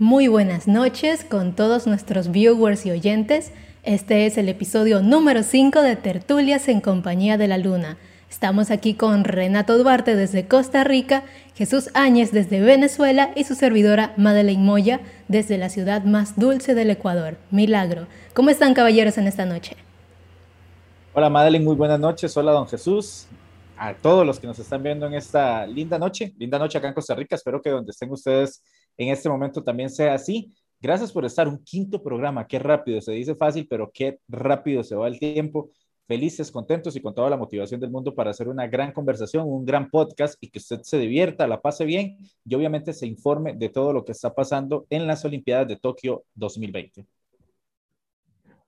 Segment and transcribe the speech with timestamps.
[0.00, 3.52] Muy buenas noches con todos nuestros viewers y oyentes.
[3.82, 7.98] Este es el episodio número 5 de Tertulias en Compañía de la Luna.
[8.30, 11.24] Estamos aquí con Renato Duarte desde Costa Rica,
[11.54, 16.88] Jesús Áñez desde Venezuela y su servidora Madeleine Moya desde la ciudad más dulce del
[16.88, 18.06] Ecuador, Milagro.
[18.32, 19.76] ¿Cómo están caballeros en esta noche?
[21.12, 22.34] Hola Madeleine, muy buenas noches.
[22.38, 23.26] Hola don Jesús.
[23.76, 26.94] A todos los que nos están viendo en esta linda noche, linda noche acá en
[26.94, 27.34] Costa Rica.
[27.34, 28.62] Espero que donde estén ustedes
[29.00, 30.52] en este momento también sea así.
[30.78, 31.48] Gracias por estar.
[31.48, 32.46] Un quinto programa.
[32.46, 33.00] Qué rápido.
[33.00, 35.70] Se dice fácil, pero qué rápido se va el tiempo.
[36.06, 39.64] Felices, contentos y con toda la motivación del mundo para hacer una gran conversación, un
[39.64, 43.68] gran podcast y que usted se divierta, la pase bien y obviamente se informe de
[43.70, 47.06] todo lo que está pasando en las Olimpiadas de Tokio 2020.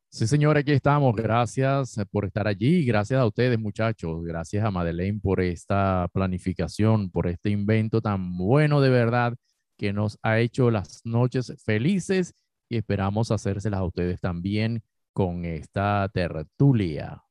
[0.08, 1.14] Sí, señor, aquí estamos.
[1.14, 2.86] Gracias por estar allí.
[2.86, 4.24] Gracias a ustedes, muchachos.
[4.24, 9.34] Gracias a Madeleine por esta planificación, por este invento tan bueno de verdad
[9.82, 12.34] que nos ha hecho las noches felices
[12.70, 17.24] y esperamos hacérselas a ustedes también con esta tertulia.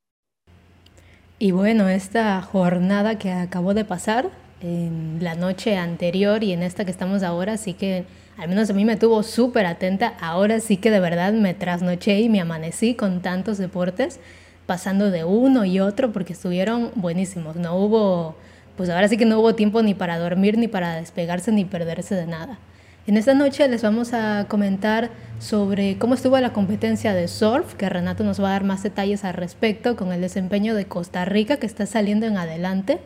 [1.39, 6.83] Y bueno, esta jornada que acabó de pasar en la noche anterior y en esta
[6.83, 8.03] que estamos ahora, sí que
[8.37, 10.09] al menos a mí me tuvo súper atenta.
[10.19, 14.19] Ahora sí que de verdad me trasnoché y me amanecí con tantos deportes,
[14.65, 17.55] pasando de uno y otro porque estuvieron buenísimos.
[17.55, 18.35] No hubo
[18.77, 22.15] pues ahora sí que no hubo tiempo ni para dormir, ni para despegarse, ni perderse
[22.15, 22.59] de nada.
[23.07, 27.89] En esta noche les vamos a comentar sobre cómo estuvo la competencia de surf, que
[27.89, 31.57] Renato nos va a dar más detalles al respecto con el desempeño de Costa Rica
[31.57, 32.99] que está saliendo en adelante.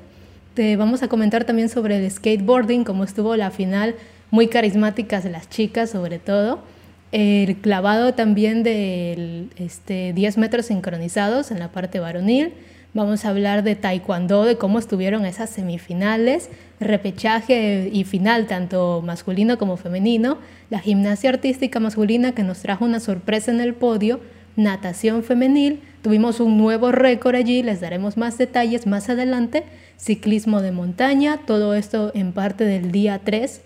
[0.53, 3.95] Te vamos a comentar también sobre el skateboarding, cómo estuvo la final,
[4.31, 6.59] muy carismáticas las chicas sobre todo.
[7.13, 12.53] El clavado también de este, 10 metros sincronizados en la parte varonil
[12.95, 19.57] Vamos a hablar de taekwondo, de cómo estuvieron esas semifinales, repechaje y final, tanto masculino
[19.57, 20.37] como femenino,
[20.69, 24.21] la gimnasia artística masculina que nos trajo una sorpresa en el podio,
[24.55, 29.65] natación femenil, tuvimos un nuevo récord allí, les daremos más detalles más adelante,
[29.97, 33.59] ciclismo de montaña, todo esto en parte del día 3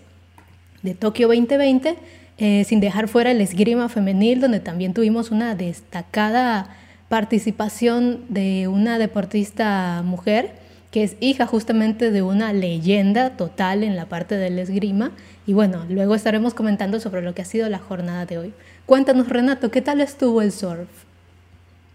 [0.82, 1.94] de Tokio 2020,
[2.38, 6.76] eh, sin dejar fuera el esgrima femenil, donde también tuvimos una destacada
[7.10, 10.52] participación de una deportista mujer
[10.92, 15.10] que es hija justamente de una leyenda total en la parte del esgrima.
[15.44, 18.54] Y bueno, luego estaremos comentando sobre lo que ha sido la jornada de hoy.
[18.86, 20.88] Cuéntanos, Renato, ¿qué tal estuvo el surf?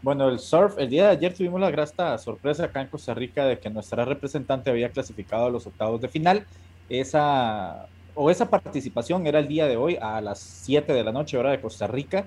[0.02, 3.46] Bueno, el surf, el día de ayer tuvimos la grata sorpresa acá en Costa Rica
[3.46, 6.46] de que nuestra representante había clasificado a los octavos de final.
[6.90, 11.38] Esa, o esa participación era el día de hoy a las 7 de la noche,
[11.38, 12.26] hora de Costa Rica.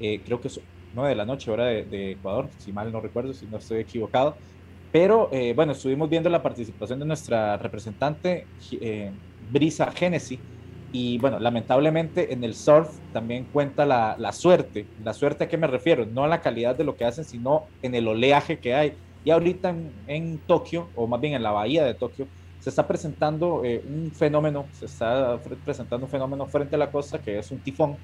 [0.00, 0.50] Eh, creo que
[0.96, 4.34] 9 de la noche, hora de, Ecuador, si mal no recuerdo, si no estoy equivocado.
[4.90, 8.46] Pero eh, bueno, estuvimos viendo la participación de nuestra representante
[8.80, 9.12] eh,
[9.52, 10.40] Brisa Genesi.
[10.92, 14.86] Y bueno, lamentablemente en el surf también cuenta la, la, suerte.
[15.04, 16.06] ¿La suerte a qué me refiero?
[16.06, 18.94] No a la calidad de lo que hacen, sino en el oleaje que hay.
[19.24, 22.26] Y ahorita en, en Tokio, o más bien en la bahía de Tokio,
[22.60, 27.20] se está presentando eh, un fenómeno, se está presentando un fenómeno frente a la costa
[27.20, 27.96] que es un tifón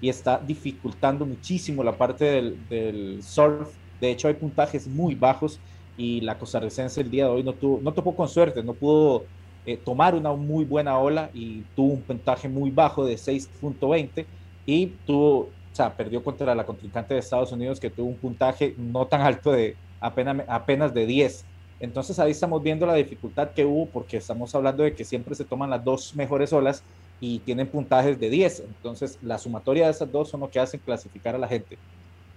[0.00, 3.70] y está dificultando muchísimo la parte del, surf.
[4.00, 5.60] De hecho, hay puntajes muy bajos
[5.96, 9.24] y la costarricense el día de hoy no, tuvo, no topó con suerte, no pudo
[9.66, 14.24] eh, tomar una muy buena ola y tuvo un puntaje muy bajo de 6.20
[14.64, 18.74] y tuvo, o sea, perdió contra la contrincante de Estados Unidos que tuvo un puntaje
[18.78, 21.44] no tan alto de apenas, apenas de 10.
[21.80, 25.44] Entonces ahí estamos viendo la dificultad que hubo porque estamos hablando de que siempre se
[25.44, 26.82] toman las dos mejores olas
[27.20, 28.60] y tienen puntajes de 10.
[28.60, 31.78] Entonces, la sumatoria de esas dos son lo que hacen clasificar a la gente.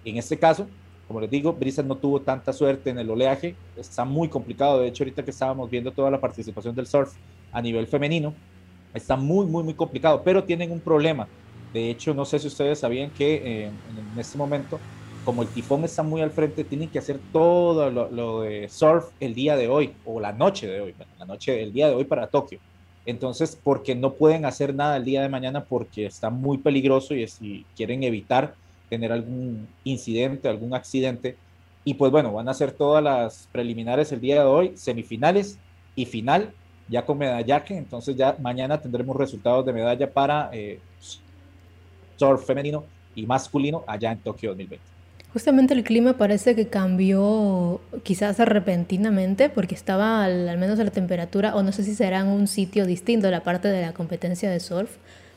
[0.03, 0.67] En este caso,
[1.07, 4.79] como les digo, Brisa no tuvo tanta suerte en el oleaje, está muy complicado.
[4.79, 7.13] De hecho, ahorita que estábamos viendo toda la participación del surf
[7.51, 8.33] a nivel femenino,
[8.94, 11.27] está muy, muy, muy complicado, pero tienen un problema.
[11.73, 14.79] De hecho, no sé si ustedes sabían que eh, en este momento,
[15.25, 19.33] como el tifón está muy al frente, tienen que hacer todo lo, de surf el
[19.33, 22.27] día de hoy o la noche de hoy, la noche, el día de hoy para
[22.27, 22.59] Tokio.
[23.05, 27.27] Entonces, porque no pueden hacer nada el día de mañana porque está muy peligroso y
[27.27, 28.55] si quieren evitar
[28.89, 31.35] tener algún incidente, algún accidente.
[31.83, 35.57] Y pues bueno, van a hacer todas las preliminares el día de hoy, semifinales
[35.95, 36.53] y final,
[36.88, 37.75] ya con medallaje.
[37.75, 40.79] Entonces ya mañana tendremos resultados de medalla para eh,
[42.15, 42.85] surf femenino
[43.15, 44.93] y masculino allá en Tokio 2020.
[45.33, 51.63] Justamente el clima parece que cambió quizás repentinamente porque estaba al, menos la temperatura, o
[51.63, 54.91] no sé si será en un sitio distinto, la parte de la competencia de surf,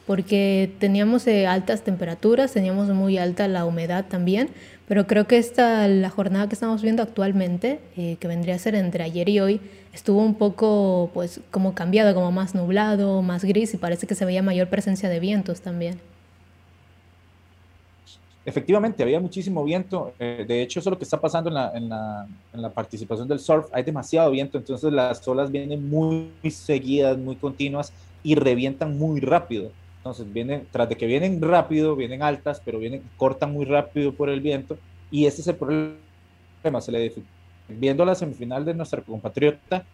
[0.07, 4.51] porque teníamos eh, altas temperaturas, teníamos muy alta la humedad también,
[4.87, 8.75] pero creo que esta, la jornada que estamos viendo actualmente, eh, que vendría a ser
[8.75, 9.61] entre ayer y hoy,
[9.95, 14.27] estuvo un poco pues como cambiado, como más nublado, más gris y parece que se
[14.27, 15.99] veía mayor presencia de vientos también.
[18.47, 20.15] Efectivamente había muchísimo viento.
[20.21, 22.71] Eh, de hecho, eso es lo que está pasando en la, en, la, en la,
[22.71, 23.67] participación del surf.
[23.73, 29.73] Hay demasiado viento, entonces las olas vienen muy seguidas, muy continuas y revientan muy rápido.
[29.99, 34.31] Entonces, vienen, tras de que vienen rápido, vienen altas, pero vienen, cortan muy rápido por
[34.31, 34.79] el viento.
[35.11, 36.81] Y ese es el problema.
[36.81, 37.13] Se le
[37.69, 39.85] viendo la semifinal de nuestra compatriota,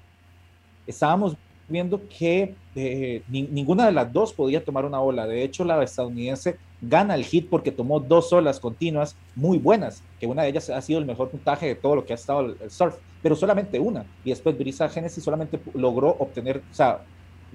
[0.86, 1.36] estábamos
[1.68, 5.26] viendo que eh, ninguna de las dos podía tomar una ola.
[5.26, 10.26] De hecho, la estadounidense gana el hit porque tomó dos olas continuas muy buenas, que
[10.26, 12.70] una de ellas ha sido el mejor puntaje de todo lo que ha estado el,
[12.70, 14.04] surf, pero solamente una.
[14.24, 17.02] Y después Brisa Genesis solamente logró obtener, o sea,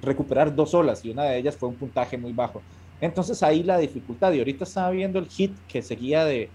[0.01, 2.61] recuperar dos olas y una de ellas fue un puntaje muy bajo.
[3.01, 6.49] Entonces ahí la dificultad, y ahorita estaba viendo el hit que seguía de,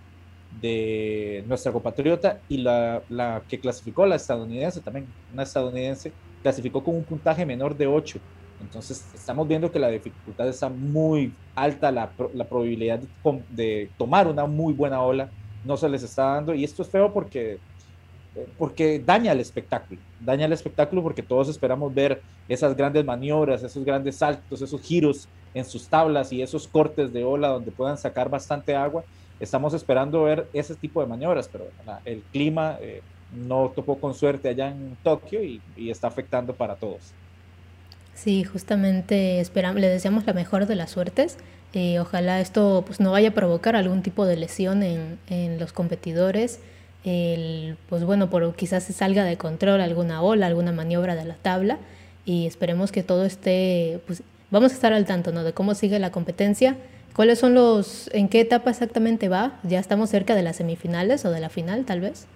[0.60, 6.10] de nuestra compatriota y la, la, que clasificó la estadounidense, también una estadounidense,
[6.42, 8.18] clasificó con un puntaje menor de 8.
[8.62, 14.26] Entonces estamos viendo que la dificultad está muy alta, la, la probabilidad de, de, tomar
[14.26, 15.28] una muy buena ola
[15.64, 17.58] no se les está dando y esto es feo porque,
[18.56, 23.84] porque daña el espectáculo, daña el espectáculo porque todos esperamos ver esas grandes maniobras, esos
[23.84, 28.30] grandes saltos, esos giros en sus tablas y esos cortes de ola donde puedan sacar
[28.30, 29.04] bastante agua
[29.42, 31.66] estamos esperando ver ese tipo de maniobras, pero
[32.04, 35.60] el clima eh, no topó con suerte allá en Tokio y,
[35.90, 37.12] está afectando para todos.
[38.14, 41.38] Sí, justamente esperamos, le deseamos la mejor de las suertes.
[41.72, 45.72] Eh, ojalá esto pues, no vaya a provocar algún tipo de lesión en, en los
[45.72, 46.60] competidores.
[47.04, 51.34] El, pues bueno, por, quizás se salga de control alguna ola, alguna maniobra de la
[51.34, 51.78] tabla
[52.24, 55.42] y esperemos que todo esté, pues vamos a estar al tanto ¿no?
[55.42, 56.76] de cómo sigue la competencia
[57.14, 59.58] ¿Cuáles son los, en qué etapa exactamente va?
[59.64, 62.26] ¿Ya estamos cerca de las semifinales o de la final tal vez?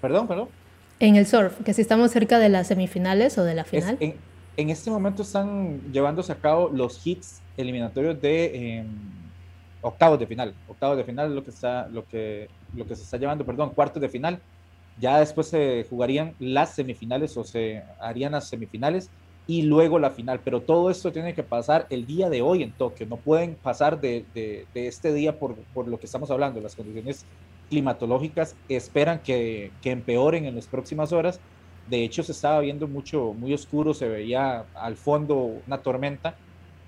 [0.00, 0.48] Perdón, perdón.
[1.00, 3.98] En el surf, que si estamos cerca de las semifinales o de la final.
[4.00, 8.86] en, este momento están llevándose a cabo los hits eliminatorios de em,
[9.82, 10.54] octavos de final.
[10.68, 13.70] Octavos de final es lo que, está, lo, que, lo que se está llevando, perdón,
[13.70, 14.40] cuartos de final.
[15.00, 19.10] Ya después se jugarían las semifinales o se harían las semifinales
[19.46, 20.40] y luego la final.
[20.44, 23.06] Pero todo esto tiene que pasar el día de hoy en Tokio.
[23.06, 26.60] No pueden pasar de, de, este día por, por, lo que estamos hablando.
[26.60, 27.24] Las condiciones
[27.74, 31.40] climatológicas esperan que, que, empeoren en las próximas horas.
[31.88, 35.34] De hecho, se estaba viendo mucho, muy oscuro, se veía al fondo
[35.66, 36.36] una tormenta.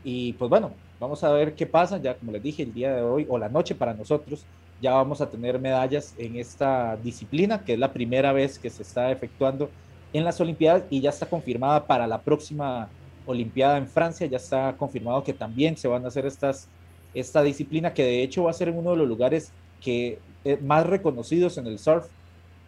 [0.04, 1.98] Y pues bueno, vamos a ver qué pasa.
[1.98, 4.46] Ya como les dije, el día de hoy o la noche para nosotros,
[4.80, 8.82] ya vamos a tener medallas en esta disciplina, que es la primera vez que se
[8.82, 9.68] está efectuando
[10.12, 12.88] en las Olimpiadas y ya está confirmada para la próxima
[13.26, 16.68] Olimpiada en Francia, ya está confirmado que también se van a hacer estas,
[17.12, 19.50] esta disciplina que de hecho va a ser en uno de los lugares
[19.80, 20.18] que
[20.62, 22.06] más reconocidos en el surf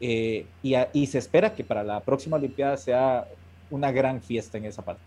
[0.01, 3.27] eh, y, y se espera que para la próxima Olimpiada sea
[3.71, 5.03] una gran fiesta en esa parte.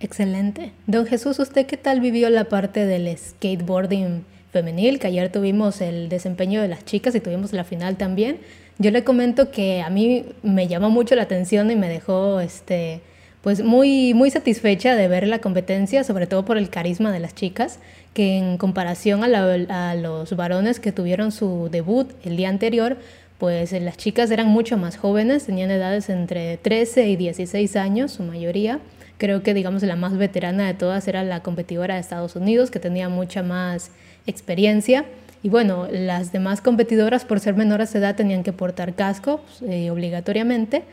[0.00, 0.72] Excelente.
[0.86, 4.98] Don Jesús, ¿usted qué tal vivió la parte del skateboarding femenil?
[4.98, 8.38] Que ayer tuvimos el desempeño de las chicas y tuvimos la final también.
[8.78, 13.00] Yo le comento que a mí me llamó mucho la atención y me dejó este,
[13.40, 17.34] pues muy, muy satisfecha de ver la competencia, sobre todo por el carisma de las
[17.34, 17.78] chicas,
[18.14, 22.96] que en comparación a, los varones que tuvieron su debut el día anterior,
[23.38, 28.22] pues las chicas eran mucho más jóvenes, tenían edades entre 13 y 16 años, su
[28.22, 28.78] mayoría.
[29.18, 32.78] Creo que, digamos, la más veterana de todas era la competidora de Estados Unidos, que
[32.78, 33.90] tenía mucha más
[34.26, 35.04] experiencia.
[35.42, 39.90] Y bueno, las demás competidoras por ser menores de edad tenían que portar casco eh,
[39.90, 40.84] obligatoriamente.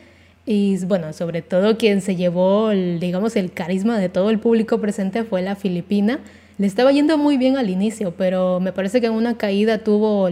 [0.45, 5.23] Y bueno, sobre todo quien se llevó, digamos, el carisma de todo el público presente
[5.23, 6.19] fue la filipina.
[6.61, 10.29] Le estaba yendo muy bien al inicio, pero me parece que en una caída tuvo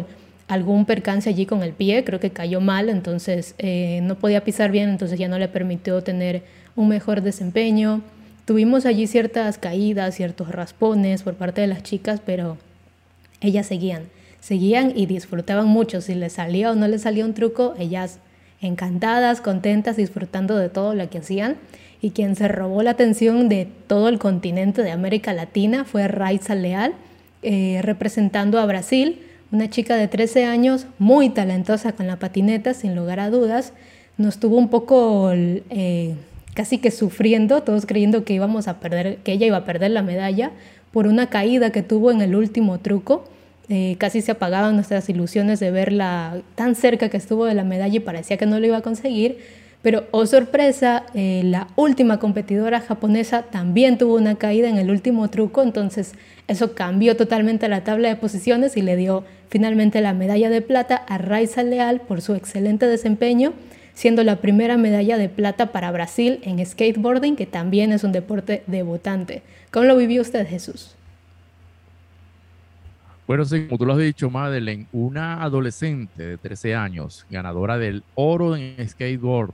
[0.48, 4.70] algún percance allí con el pie, creo que cayó mal, entonces eh, no podía pisar
[4.70, 6.44] bien, entonces ya no le permitió tener
[6.76, 8.04] un mejor desempeño.
[8.46, 12.58] Tuvimos allí ciertas caídas, ciertos raspones por parte de las chicas, pero
[13.42, 14.04] ellas seguían,
[14.40, 16.00] seguían y disfrutaban mucho.
[16.00, 18.20] Si les salía o no les salía un truco, ellas
[18.62, 21.58] encantadas, contentas, disfrutando de todo lo que hacían.
[22.02, 26.56] Y quien se robó la atención de todo el continente de América Latina fue Raiza
[26.56, 26.94] Leal,
[27.42, 32.96] eh, representando a Brasil, una chica de 13 años, muy talentosa con la patineta, sin
[32.96, 33.74] lugar a dudas.
[34.18, 36.16] Nos tuvo un poco eh,
[36.54, 40.02] casi que sufriendo, todos creyendo que íbamos a perder, que ella iba a perder la
[40.02, 40.52] medalla,
[40.92, 43.26] por una caída que tuvo en el último truco.
[43.70, 47.96] Eh, casi se apagaban nuestras ilusiones de verla tan cerca que estuvo de la medalla
[47.96, 49.38] y parecía que no lo iba a conseguir.
[49.82, 55.30] Pero, oh sorpresa, eh, la última competidora japonesa también tuvo una caída en el último
[55.30, 56.16] truco, entonces
[56.50, 60.96] eso cambió totalmente la tabla de posiciones y le dio finalmente la medalla de plata
[60.96, 63.54] a Raiza Leal por su excelente desempeño,
[63.94, 68.64] siendo la primera medalla de plata para Brasil en skateboarding, que también es un deporte
[68.68, 69.44] debutante.
[69.72, 70.96] ¿Cómo lo vivió usted, Jesús?
[73.28, 78.04] Bueno, sí, como tú lo has dicho, Madeleine, una adolescente de 13 años, ganadora del
[78.16, 79.54] oro en skateboard,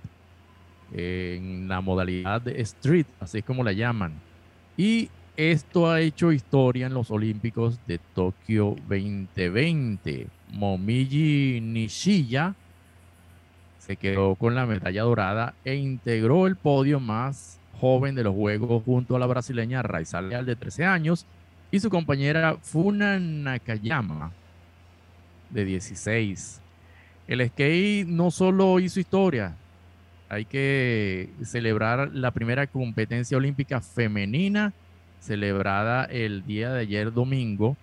[0.92, 4.14] en la modalidad de street, así es como la llaman.
[4.78, 10.28] Y esto ha hecho historia en los Olímpicos de Tokio 2020.
[10.54, 12.56] Momiji Nishiya
[13.80, 18.84] se quedó con la medalla dorada e integró el podio más joven de los Juegos
[18.84, 21.26] junto a la brasileña Raiza Leal de 13 años
[21.70, 24.32] y su compañera Funa Nakayama
[25.50, 26.62] de 16.
[27.28, 29.56] El skate no solo hizo historia,
[30.30, 34.74] hay que celebrar la primera competencia olímpica femenina
[35.20, 37.76] celebrada el día de ayer domingo.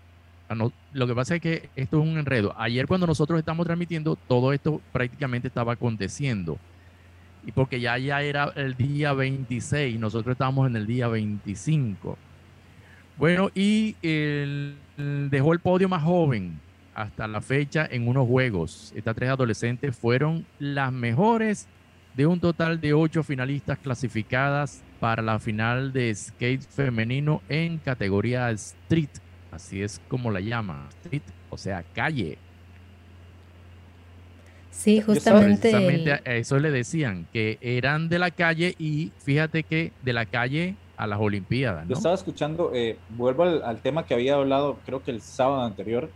[0.49, 0.55] Ah,
[0.93, 2.55] lo que pasa es que esto es un enredo.
[2.57, 6.59] Ayer cuando nosotros estamos transmitiendo, todo esto prácticamente estaba aconteciendo.
[7.45, 12.17] Y porque ya, ya era el día 26, nosotros estábamos en el día 25.
[13.19, 13.97] Bueno, y
[14.97, 16.61] dejó el podio más joven
[16.95, 18.93] hasta la fecha en unos juegos.
[18.95, 21.67] Estas tres adolescentes fueron las mejores
[22.15, 28.51] de un total de ocho finalistas clasificadas para la final de skate femenino en categoría
[28.51, 29.11] street.
[29.51, 32.39] Así es como la llama, street, o sea, calle.
[34.71, 35.71] Sí, justamente.
[35.71, 40.25] Precisamente a eso le decían, que eran de la calle y fíjate que de la
[40.27, 41.87] calle a las Olimpiadas.
[41.89, 46.11] Yo estaba escuchando, eh, vuelvo al, tema que había hablado, creo que el sábado anterior.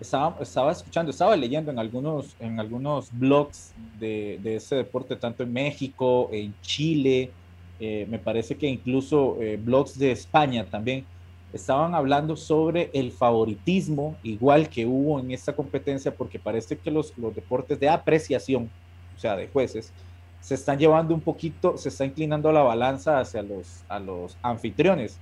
[0.00, 5.42] Estaba, estaba escuchando, estaba leyendo en algunos, en algunos blogs de, de ese deporte, tanto
[5.42, 7.32] en México, en Chile,
[7.80, 11.04] eh, me parece que incluso eh, blogs de España también
[11.52, 17.16] estaban hablando sobre el favoritismo, igual que hubo en esta competencia, porque parece que los,
[17.16, 18.68] los deportes de apreciación,
[19.16, 19.92] o sea, de jueces,
[20.40, 25.18] se están llevando un poquito, se está inclinando la balanza hacia los, a los anfitriones.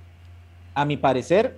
[0.73, 1.57] A mi parecer,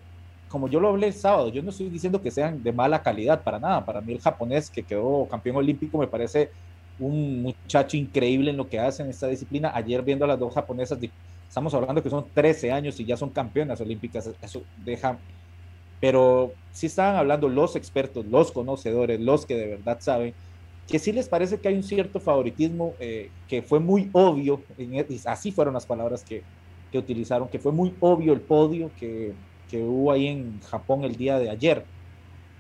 [0.49, 3.43] como yo lo hablé el sábado, yo no estoy diciendo que sean de mala calidad
[3.43, 3.85] para nada.
[3.85, 6.49] Para mí el japonés que quedó campeón olímpico me parece
[6.97, 9.71] un muchacho increíble en lo que hace en esta disciplina.
[9.73, 10.97] Ayer viendo a las dos japonesas,
[11.47, 15.17] estamos hablando que son 13 años y ya son campeonas olímpicas, eso deja...
[16.01, 20.33] Pero sí estaban hablando los expertos, los conocedores, los que de verdad saben
[20.87, 25.05] que sí les parece que hay un cierto favoritismo eh, que fue muy obvio, e,
[25.25, 26.41] así fueron las palabras que,
[26.89, 29.33] que, utilizaron, que fue muy obvio el podio que,
[29.69, 31.85] que, hubo ahí en Japón el día de ayer,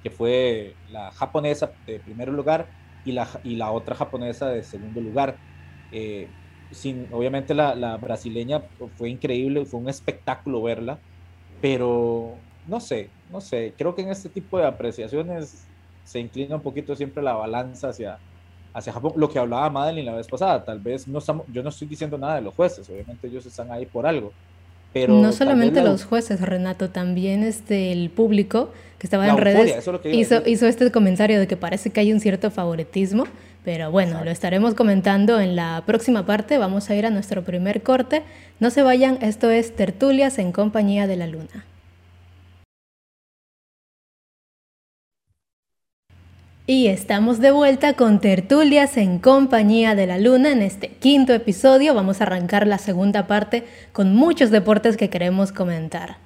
[0.03, 2.71] que fue la japonesa de primer lugar
[3.03, 5.39] y la, y la otra japonesa de segundo lugar.
[5.91, 6.31] Eh,
[6.71, 8.63] sin, obviamente la, la brasileña
[8.95, 10.99] fue increíble, fue un espectáculo verla,
[11.61, 15.69] pero no sé, no sé, creo que en este tipo de apreciaciones
[16.03, 18.19] se inclina un poquito siempre la balanza hacia,
[18.73, 19.13] hacia Japón.
[19.15, 22.17] Lo que hablaba Madeline la vez pasada, tal vez no estamos, yo no estoy diciendo
[22.17, 24.33] nada de los jueces, obviamente ellos están ahí por algo.
[24.93, 30.41] Pero no solamente los jueces, Renato, también este, el público que estaba en redes hizo,
[30.45, 33.25] hizo este comentario de que parece que hay un cierto favoritismo,
[33.63, 36.57] pero bueno, lo estaremos comentando en la próxima parte.
[36.57, 38.23] Vamos a ir a nuestro primer corte.
[38.59, 41.65] No se vayan, esto es Tertulias en compañía de la Luna.
[46.69, 51.95] Y estamos de vuelta con tertulias en compañía de la luna en este quinto episodio.
[51.95, 56.17] Vamos a arrancar la segunda parte con muchos deportes que queremos comentar.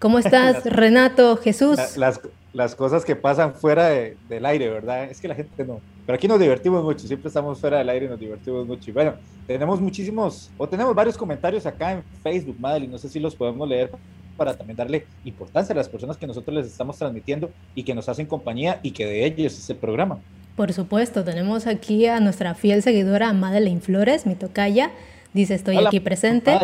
[0.00, 1.76] ¿Cómo estás, Renato, Jesús?
[1.96, 2.20] Las,
[2.52, 5.04] las, cosas que pasan fuera del aire, ¿verdad?
[5.04, 5.80] Es que la gente no.
[6.04, 8.90] Pero aquí nos divertimos mucho, siempre estamos fuera del aire y nos divertimos mucho.
[8.90, 9.14] Y bueno,
[9.46, 13.68] tenemos muchísimos, o tenemos varios comentarios acá en Facebook, Madeline, no sé si los podemos
[13.68, 13.92] leer
[14.36, 18.08] para también darle importancia a las personas que nosotros les estamos transmitiendo y que nos
[18.08, 20.18] hacen compañía y que de ellos es el programa.
[20.56, 24.90] Por supuesto, tenemos aquí a nuestra fiel seguidora Madeleine Flores, mi tocaya.
[25.32, 26.58] Dice, estoy aquí presente.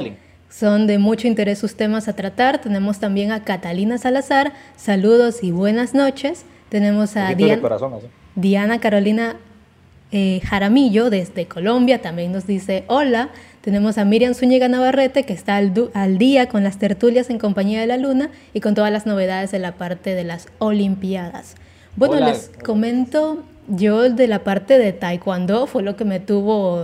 [0.50, 2.60] Son de mucho interés sus temas a tratar.
[2.60, 4.52] Tenemos también a Catalina Salazar.
[4.76, 6.44] Saludos y buenas noches.
[6.68, 7.62] Tenemos a Diana,
[8.34, 9.36] Diana Carolina
[10.10, 12.00] eh, Jaramillo desde Colombia.
[12.00, 13.30] También nos dice hola.
[13.68, 17.86] Tenemos a Miriam Zúñiga Navarrete, que está al, día con las tertulias en compañía de
[17.86, 21.54] la Luna y con todas las novedades de la parte de las Olimpiadas.
[21.94, 26.82] Bueno, les comento, yo de la parte de Taekwondo fue lo que me tuvo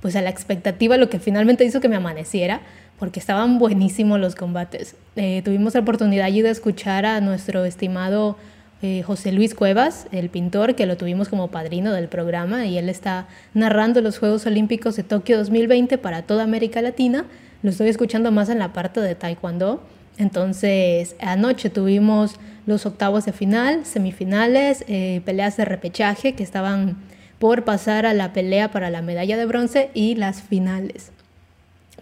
[0.00, 2.62] pues a la expectativa, lo que finalmente hizo que me amaneciera,
[2.98, 4.96] porque estaban buenísimos los combates.
[5.16, 8.38] Eh, tuvimos la oportunidad allí de escuchar a nuestro estimado
[8.86, 12.90] eh, José Luis Cuevas, el pintor, que lo tuvimos como padrino del programa y él
[12.90, 17.24] está narrando los Juegos Olímpicos de Tokio 2020 para toda América Latina.
[17.62, 19.82] Lo estoy escuchando más en la parte de Taekwondo.
[20.18, 22.34] Entonces, anoche tuvimos
[22.66, 26.98] los octavos de final, semifinales, eh, peleas de repechaje que estaban
[27.38, 31.10] por pasar a la pelea para la medalla de bronce y las finales.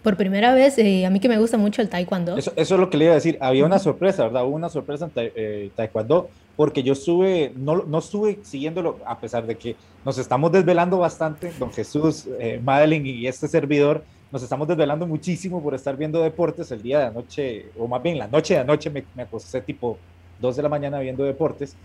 [0.03, 2.37] Por primera vez, eh, a mí que me gusta mucho el taekwondo.
[2.37, 3.37] Eso, eso, es lo que le iba a decir.
[3.39, 4.45] Había una sorpresa, ¿verdad?
[4.45, 9.47] Hubo una sorpresa en eh, taekwondo porque yo estuve, no, no estuve siguiéndolo, a pesar
[9.47, 14.67] de que nos estamos desvelando bastante, don Jesús, eh, Madeline y este servidor, nos estamos
[14.67, 18.55] desvelando muchísimo por estar viendo deportes el día de anoche, o más bien la noche
[18.55, 19.97] de anoche me, me acosté tipo
[20.41, 21.75] 2 de la mañana viendo deportes,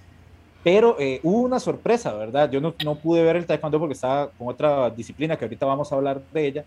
[0.62, 2.50] pero eh, hubo una sorpresa, ¿verdad?
[2.50, 5.90] Yo no, no pude ver el taekwondo porque estaba con otra disciplina que ahorita vamos
[5.92, 6.64] a hablar de ella,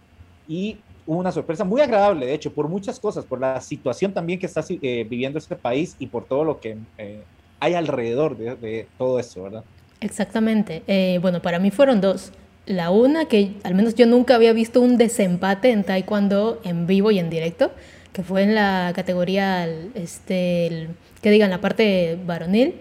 [0.48, 0.78] y
[1.18, 4.64] una sorpresa muy agradable, de hecho, por muchas cosas, por la situación también que está
[4.70, 7.22] eh, viviendo este país y por todo lo que eh,
[7.60, 9.64] hay alrededor de, todo eso, ¿verdad?
[10.00, 10.84] Exactamente.
[10.88, 12.32] Eh, bueno, para mí fueron dos.
[12.66, 17.12] La una, que al menos yo nunca había visto un desempate en Taekwondo en vivo
[17.12, 17.72] y en directo,
[18.14, 20.90] que fue en la categoría, este,
[21.22, 22.76] que digan, la parte varonil,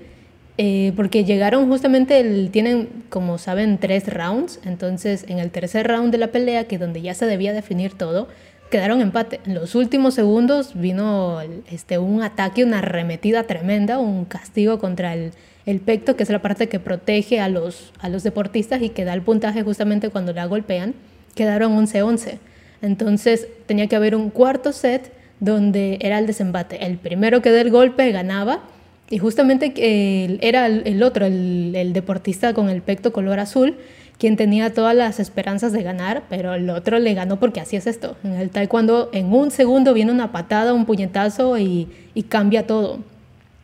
[0.97, 6.19] porque llegaron justamente, el, tienen, como saben, tres rounds, entonces en el tercer round de
[6.19, 8.29] la pelea, que donde ya se debía definir todo,
[8.71, 9.40] quedaron empate.
[9.45, 11.40] En los últimos segundos vino
[11.71, 15.33] este, un ataque, una arremetida tremenda, un castigo contra el,
[15.67, 19.05] el, pecto, que es la parte que protege a los, a los deportistas y que
[19.05, 20.95] da el puntaje justamente cuando la golpean.
[21.35, 22.38] Quedaron 11-11.
[22.83, 26.85] Entonces tenía que haber un cuarto set donde era el desempate.
[26.87, 28.61] El primero que dé el golpe ganaba.
[29.11, 29.73] Y justamente
[30.40, 33.76] era el, otro, el, deportista con el pecto color azul,
[34.19, 37.88] quien tenía todas las esperanzas de ganar, pero el otro le ganó porque así es
[37.88, 38.17] esto.
[38.23, 41.88] En el taekwondo en un segundo viene una patada, un puñetazo y,
[42.29, 43.00] cambia todo.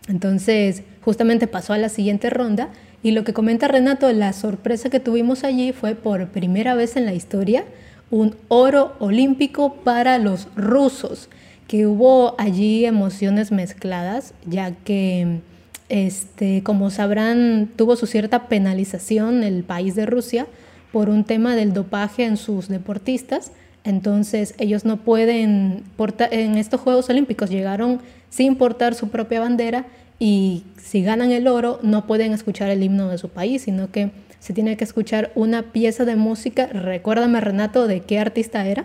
[0.08, 2.70] Entonces, justamente pasó a la siguiente ronda
[3.04, 7.06] y lo que comenta Renato, la sorpresa que tuvimos allí fue por primera vez en
[7.06, 7.64] la historia
[8.10, 11.28] un oro olímpico para los rusos,
[11.66, 15.40] que hubo allí emociones mezcladas, ya que
[15.88, 20.46] este, como sabrán, tuvo su cierta penalización el país de Rusia
[20.92, 23.52] por un tema del dopaje en sus deportistas.
[23.84, 29.86] Entonces ellos no pueden, portar, en estos Juegos Olímpicos llegaron sin portar su propia bandera
[30.18, 34.10] y si ganan el oro no pueden escuchar el himno de su país, sino que
[34.40, 36.66] se tiene que escuchar una pieza de música.
[36.66, 38.84] Recuérdame Renato de qué artista era.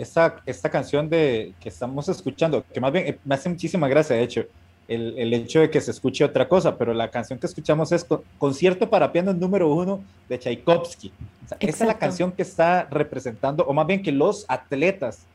[0.00, 4.16] Esta, esta canción de, que estamos escuchando, que más bien eh, me hace muchísima gracia,
[4.16, 4.46] de hecho,
[4.88, 8.04] el, hecho de que se escuche otra cosa, pero la canción que escuchamos es
[8.38, 11.12] Concierto para piano número uno de Tchaikovsky.
[11.60, 15.26] esa es la canción que está representando, o más bien que los atletas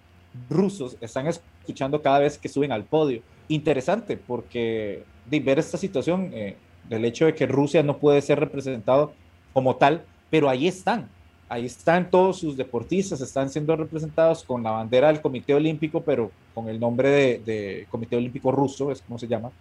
[0.49, 3.21] rusos están escuchando cada vez que suben al podio.
[3.47, 6.57] Interesante, porque de ver esta situación, eh,
[6.89, 9.13] del hecho de que Rusia no puede ser representado
[9.53, 11.07] como tal, pero ahí están,
[11.49, 16.31] ahí están todos sus deportistas, están siendo representados con la bandera del Comité Olímpico, pero
[16.53, 19.51] con el nombre de, Comité Olímpico Ruso, es como se llama.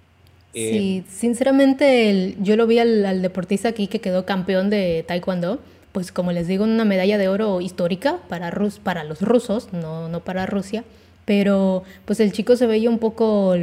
[0.53, 5.59] Sí, eh, sinceramente yo lo vi al, deportista aquí que quedó campeón de Taekwondo,
[5.93, 10.09] pues como les digo, una medalla de oro histórica para, Rus, para los rusos, no,
[10.09, 10.85] no para Rusia,
[11.25, 13.55] pero pues el chico se veía un poco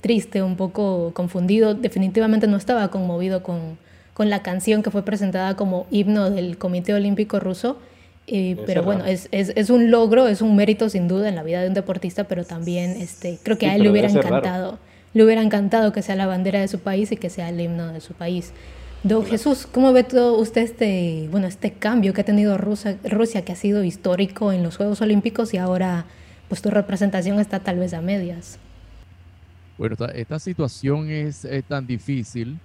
[0.00, 3.78] triste, un poco confundido, definitivamente no estaba conmovido con,
[4.18, 7.78] con la canción que fue presentada como himno del Comité Olímpico Ruso.
[8.26, 11.44] Eh, pero bueno, es, es, es, un logro, es un mérito sin duda en la
[11.44, 14.80] vida de un deportista, pero también este, creo que a él le hubiera encantado,
[15.14, 17.92] le hubiera encantado que sea la bandera de su país y que sea el himno
[17.92, 18.52] de su país.
[19.04, 23.42] Don Jesús, ¿cómo ve todo usted este, bueno, este cambio que ha tenido Rusia, Rusia,
[23.42, 26.06] que ha sido histórico en los Juegos Olímpicos y ahora
[26.48, 28.58] pues tu representación está tal vez a medias?
[29.78, 32.58] Bueno, esta, esta situación es, es tan difícil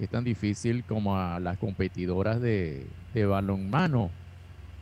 [0.00, 4.10] es tan difícil como a las competidoras de, de balonmano,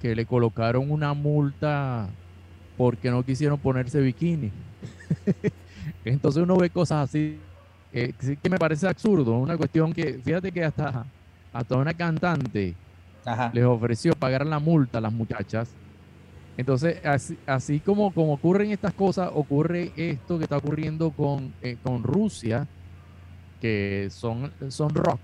[0.00, 2.08] que le colocaron una multa
[2.76, 4.52] porque no quisieron ponerse bikini.
[6.04, 7.40] Entonces uno ve cosas así
[7.92, 11.04] eh, que me parece absurdo, una cuestión que, fíjate que hasta,
[11.52, 12.76] hasta una cantante
[13.52, 15.68] les ofreció pagar la multa a las muchachas.
[16.56, 17.00] Entonces,
[17.46, 22.66] así, como, como ocurren estas cosas, ocurre esto que está ocurriendo con, eh, con Rusia,
[23.60, 25.20] que son, son rock.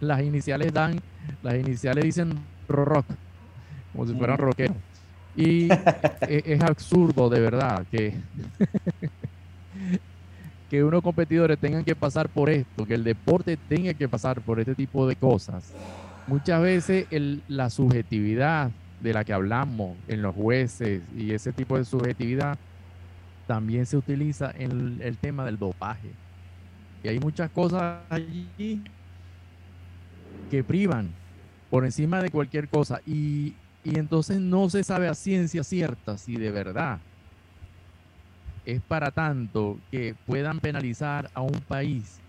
[0.00, 1.00] Las iniciales dan,
[1.42, 2.38] las iniciales dicen
[2.68, 3.06] rock,
[3.92, 4.76] como si fueran rockeros.
[5.34, 8.14] Y e, es, absurdo de verdad que,
[10.70, 14.60] que unos competidores tengan que pasar por esto, que el deporte tenga que pasar por
[14.60, 15.72] este tipo de cosas.
[16.26, 21.76] Muchas veces el, la subjetividad de la que hablamos en los jueces y ese tipo
[21.76, 22.58] de subjetividad
[23.46, 26.10] también se utiliza en el tema del dopaje
[27.08, 28.82] hay muchas cosas allí
[30.50, 31.10] que privan
[31.70, 36.36] por encima de cualquier cosa y, y entonces no se sabe a ciencia cierta si
[36.36, 36.98] de verdad
[38.64, 42.20] es para tanto que puedan penalizar a un país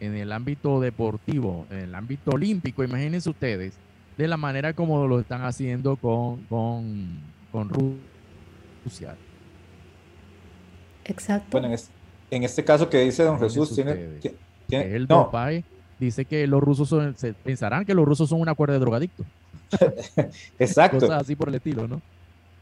[0.00, 3.74] en el ámbito deportivo, en el ámbito olímpico, imagínense ustedes,
[4.16, 7.18] de la manera como lo están haciendo con, con,
[7.50, 7.70] con
[8.84, 9.16] ensuciar.
[11.04, 11.48] Exacto.
[11.50, 11.78] Bueno, en,
[12.42, 14.18] este caso que dice don Jesús, tiene,
[14.70, 15.30] el no.
[16.00, 19.26] dice que los rusos son, se pensarán que los rusos son una cuerda de drogadictos.
[20.58, 21.00] Exacto.
[21.00, 22.00] Cosas así por el estilo, ¿no?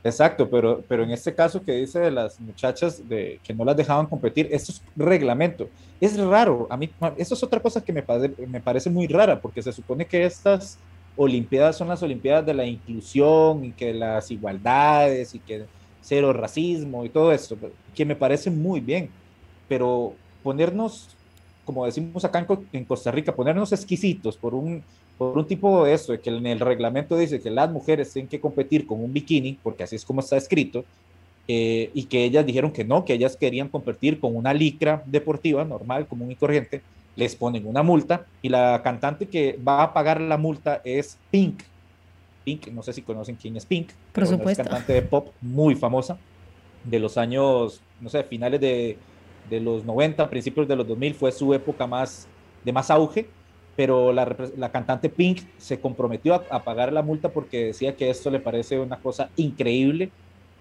[0.04, 3.76] Exacto, pero, pero en este caso que dice de las muchachas de, que no las
[3.76, 5.68] dejaban competir, esto es reglamento.
[6.00, 8.04] Es raro, a mí, eso es otra cosa que me,
[8.48, 10.78] me parece muy rara, porque se supone que estas
[11.16, 15.66] Olimpiadas son las Olimpiadas de la inclusión y que las igualdades y que
[16.00, 17.56] cero racismo y todo esto,
[17.94, 19.08] que me parece muy bien,
[19.68, 21.08] pero ponernos,
[21.64, 24.82] como decimos acá en, Costa Rica, ponernos exquisitos por un
[25.18, 28.28] por un tipo de esto, de que en el reglamento dice que las mujeres tienen
[28.28, 30.84] que competir con un bikini, porque así es como está escrito,
[31.46, 35.64] eh, y que ellas dijeron que no, que ellas querían competir con una licra deportiva
[35.64, 36.82] normal, común y corriente,
[37.16, 41.62] les ponen una multa y la cantante que va a pagar la multa es Pink.
[42.44, 43.90] Pink, no sé si conocen quién es Pink.
[44.12, 44.62] Por supuesto.
[44.62, 46.18] Es cantante de pop muy famosa
[46.84, 48.96] de los años, no sé, finales de,
[49.48, 52.28] de los 90, principios de los 2000, fue su época más
[52.64, 53.28] de más auge
[53.76, 58.30] pero la, la, cantante Pink se comprometió a, pagar la multa porque decía que esto
[58.30, 60.10] le parece una cosa increíble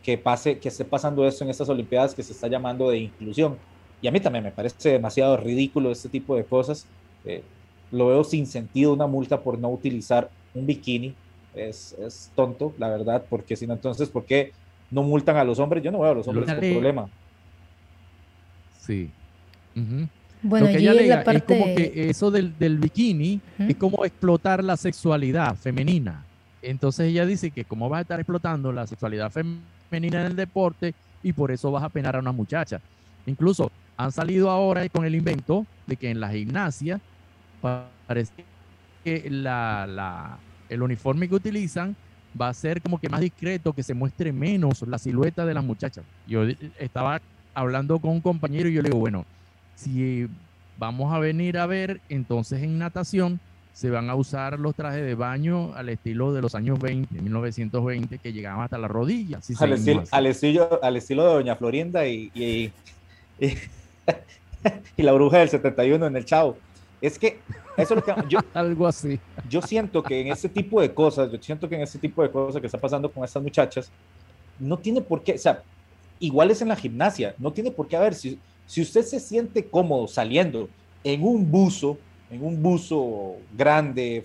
[0.03, 3.57] que pase, que esté pasando esto en estas Olimpiadas que se está llamando de inclusión.
[4.01, 6.87] Y a mí también me parece demasiado ridículo este tipo de cosas.
[7.25, 7.43] Eh,
[7.91, 11.13] lo veo sin sentido una multa por no utilizar un bikini.
[11.53, 14.53] Es, es tonto, la verdad, porque si no, entonces, ¿por qué
[14.89, 15.83] no multan a los hombres?
[15.83, 17.09] Yo no veo a los hombres con problema.
[18.81, 19.09] Sí.
[20.43, 24.63] Bueno, Lo que ella alega es como que eso del, del bikini es como explotar
[24.63, 26.25] la sexualidad femenina.
[26.61, 30.93] Entonces ella dice que como vas a estar explotando la sexualidad femenina en el deporte
[31.23, 32.81] y por eso vas a penar a una muchacha.
[33.25, 36.99] Incluso han salido ahora con el invento de que en la gimnasia
[37.61, 38.33] parece
[39.03, 40.37] que la, la,
[40.69, 41.95] el uniforme que utilizan
[42.39, 45.63] va a ser como que más discreto, que se muestre menos la silueta de las
[45.63, 46.03] muchachas.
[46.27, 46.43] Yo
[46.79, 47.21] estaba
[47.53, 49.25] hablando con un compañero y yo le digo, bueno,
[49.75, 50.27] si
[50.77, 53.39] vamos a venir a ver, entonces en natación
[53.73, 58.17] se van a usar los trajes de baño al estilo de los años 20, 1920,
[58.17, 59.49] que llegaban hasta las rodillas.
[59.61, 60.03] al, estilo,
[60.81, 62.71] al, estilo, de Doña Florinda y, y,
[64.97, 66.57] la bruja del 71 en el Chavo.
[67.01, 67.39] Es que
[67.77, 69.19] eso es lo que yo, algo así.
[69.49, 72.29] Yo siento que en este tipo de cosas, yo siento que en este tipo de
[72.29, 73.91] cosas que está pasando con estas muchachas,
[74.59, 75.63] no tiene por qué, o sea,
[76.21, 79.65] igual es en la gimnasia, no tiene por qué haber, si, si usted se siente
[79.65, 80.69] cómodo saliendo
[81.03, 81.97] en un buzo,
[82.29, 84.23] en un buzo grande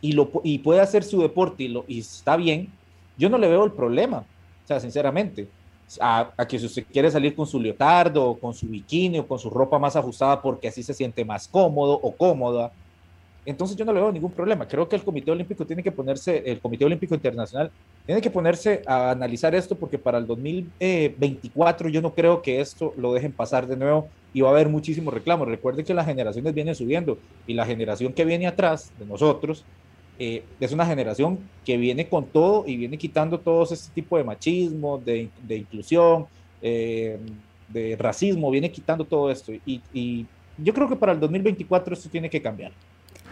[0.00, 2.70] y, lo, y puede hacer su deporte y, lo, y está bien,
[3.18, 5.48] yo no le veo el problema, o sea, sinceramente.
[6.00, 9.28] A, a, que si usted quiere salir con su leotardo o con su bikini o
[9.28, 12.72] con su ropa más ajustada porque así se siente más cómodo o cómoda,
[13.46, 14.66] entonces yo no le veo ningún problema.
[14.66, 17.70] Creo que el Comité Olímpico tiene que ponerse, el Comité Olímpico Internacional
[18.04, 22.92] tiene que ponerse a analizar esto porque para el 2024 yo no creo que esto
[22.96, 25.46] lo dejen pasar de nuevo y va a haber muchísimos reclamos.
[25.46, 29.64] Recuerden que las generaciones vienen subiendo y la generación que viene atrás de nosotros
[30.18, 34.24] eh, es una generación que viene con todo y viene quitando todo este tipo de
[34.24, 36.26] machismo, de, inclusión,
[36.62, 37.16] eh,
[37.68, 39.52] de racismo, viene quitando todo esto.
[39.52, 40.26] Y, y
[40.58, 42.72] yo creo que para el 2024 esto tiene que cambiar.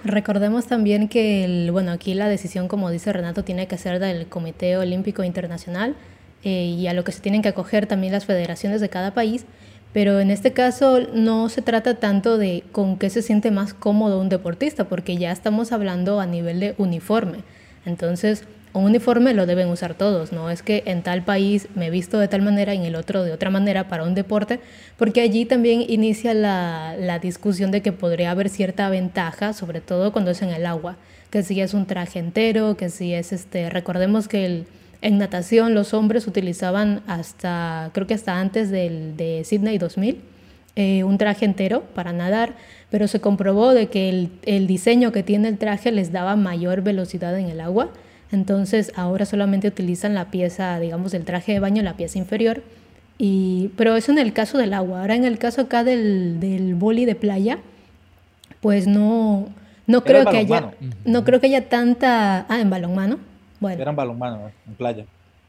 [0.05, 4.77] Recordemos también que, bueno, aquí la decisión, como dice Renato, tiene que ser del Comité
[4.77, 5.97] Olímpico Internacional
[6.43, 9.47] eh, y a lo que se tienen que acoger también las federaciones de cada país,
[9.95, 14.21] pero en este caso no se trata tanto de con qué se siente más cómodo
[14.21, 17.39] un deportista, porque ya estamos hablando a nivel de uniforme.
[17.87, 22.19] Entonces, un uniforme lo deben usar todos, no es que en tal país me visto
[22.19, 24.59] de tal manera y en el otro de otra manera para un deporte,
[24.97, 30.13] porque allí también inicia la, la, discusión de que podría haber cierta ventaja, sobre todo
[30.13, 30.97] cuando es en el agua,
[31.31, 34.65] que si es un traje entero, que si es este, recordemos que
[35.03, 40.21] en natación los hombres utilizaban hasta, creo que hasta antes del, de Sydney 2000,
[40.75, 42.55] eh, un traje entero para nadar,
[42.91, 46.83] pero se comprobó de que el, el diseño que tiene el traje les daba mayor
[46.83, 47.93] velocidad en el agua
[48.33, 52.63] entonces ahora solamente utilizan la pieza, digamos, del traje de baño, la pieza inferior.
[53.19, 55.01] Y, pero eso en el caso del agua.
[55.01, 57.59] Ahora en el caso acá del, del boli de playa,
[58.61, 59.49] pues no,
[59.87, 60.73] no creo que haya,
[61.05, 63.19] no creo que haya tanta, ah, en balonmano.
[63.61, 63.81] Bueno.
[63.81, 65.05] Eran balonmano, en playa.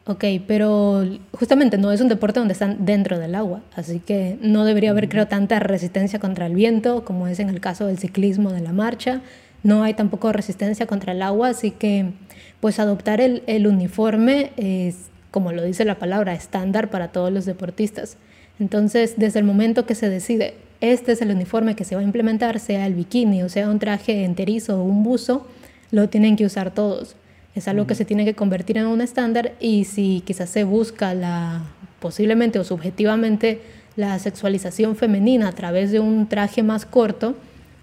[0.08, 4.64] Ok, pero justamente no es un deporte donde están dentro del agua, así que no
[4.64, 8.52] debería haber, creo, tanta resistencia contra el viento como es en el caso del ciclismo,
[8.52, 9.22] de la marcha.
[9.66, 12.12] No hay tampoco resistencia contra el agua, así que
[12.60, 17.46] pues adoptar el, el uniforme es, como lo dice la palabra, estándar para todos los
[17.46, 18.18] deportistas.
[18.60, 22.04] Entonces, desde el momento que se decide, este es el uniforme que se va a
[22.04, 25.48] implementar, sea el bikini o sea un traje enterizo o un buzo,
[25.90, 27.16] lo tienen que usar todos.
[27.56, 31.16] Es algo que se tiene que convertir en un estándar y si quizás se busca
[31.16, 31.64] la
[32.00, 33.62] posiblemente o subjetivamente
[33.96, 37.36] la sexualización femenina a través de un traje más corto,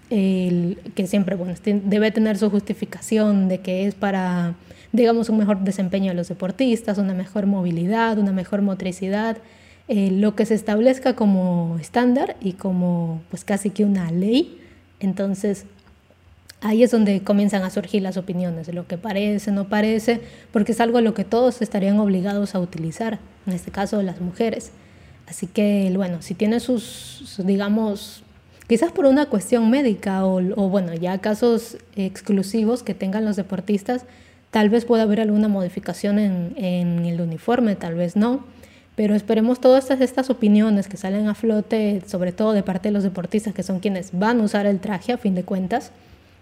[0.09, 4.55] el, que siempre bueno, debe tener su justificación de que es para,
[4.91, 9.37] digamos, un mejor desempeño de los deportistas, una mejor movilidad, una mejor motricidad,
[9.87, 14.59] eh, lo que se establezca como estándar y como pues casi que una ley,
[14.99, 15.65] entonces
[16.61, 20.79] ahí es donde comienzan a surgir las opiniones, lo que parece, no parece, porque es
[20.79, 24.71] algo a lo que todos estarían obligados a utilizar, en este caso las mujeres.
[25.27, 28.22] Así que, bueno, si tiene sus, digamos,
[28.73, 34.07] quizás por una cuestión médica o, bueno, ya casos exclusivos que tengan los deportistas,
[34.49, 38.43] tal vez pueda haber alguna modificación en, el uniforme, tal vez no.
[38.95, 42.93] Pero esperemos todas estas, estas opiniones que salen a flote, sobre todo de parte de
[42.93, 45.91] los deportistas, que son quienes van a usar el traje a fin de cuentas.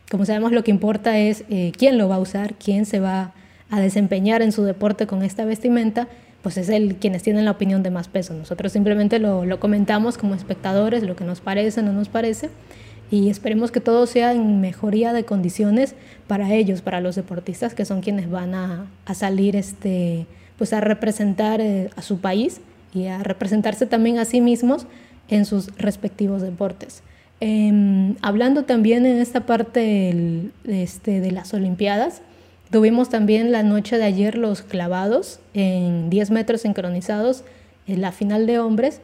[0.09, 3.33] Como sabemos, lo que importa es eh, quién lo va a usar, quién se va
[3.69, 6.07] a desempeñar en su deporte con esta vestimenta,
[6.41, 8.33] pues es el quienes tienen la opinión de más peso.
[8.33, 12.49] Nosotros simplemente lo, lo comentamos como espectadores, lo que nos parece, no nos parece,
[13.11, 15.95] y esperemos que todo sea en mejoría de condiciones
[16.27, 20.25] para ellos, para los deportistas, que son quienes van a, a salir este
[20.57, 22.61] pues a representar eh, a su país
[22.93, 24.85] y a representarse también a sí mismos
[25.27, 27.01] en sus respectivos deportes.
[27.39, 32.21] Em, hablando también en esta parte este, de las Olimpiadas,
[32.71, 37.43] tuvimos también la noche de ayer los clavados en 10 metros sincronizados
[37.87, 39.01] en la final de hombres.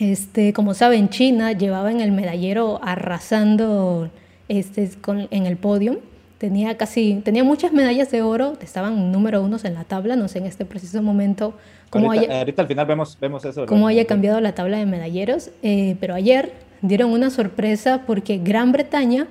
[0.00, 4.10] Este, como saben, China llevaba en el medallero arrasando
[4.48, 6.00] este, con, en el podio
[6.44, 10.40] tenía casi, tenía muchas medallas de oro, estaban número unos en la tabla, no sé
[10.40, 11.54] en este preciso momento
[11.88, 13.64] cómo ahorita, haya, ahorita al final vemos, vemos eso.
[13.64, 18.72] Cómo haya cambiado la tabla de medalleros, eh, pero ayer dieron una sorpresa porque Gran
[18.72, 19.26] Bretaña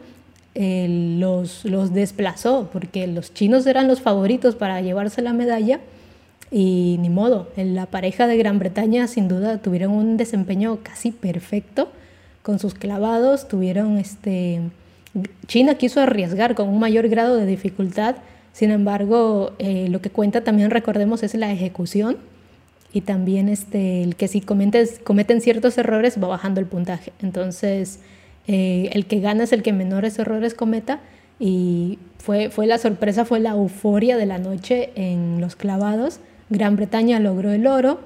[0.56, 0.88] eh,
[1.20, 1.64] los,
[1.94, 5.80] desplazó, porque los chinos eran los favoritos para llevarse la medalla
[6.52, 11.90] y ni modo, la pareja de Gran Bretaña sin duda tuvieron un desempeño casi perfecto
[12.44, 14.62] con sus clavados, tuvieron este
[15.48, 18.16] China quiso arriesgar con un mayor grado de dificultad,
[18.52, 22.18] sin embargo, eh, lo que cuenta también, recordemos, es la ejecución
[22.92, 27.14] y también este, el que si cometen ciertos errores va bajando el puntaje.
[27.22, 28.00] Entonces,
[28.48, 31.00] eh, el que gana es el que menores errores cometa
[31.40, 36.20] y fue, fue la sorpresa, fue la euforia de la noche en los clavados.
[36.50, 38.02] Gran Bretaña logró el oro,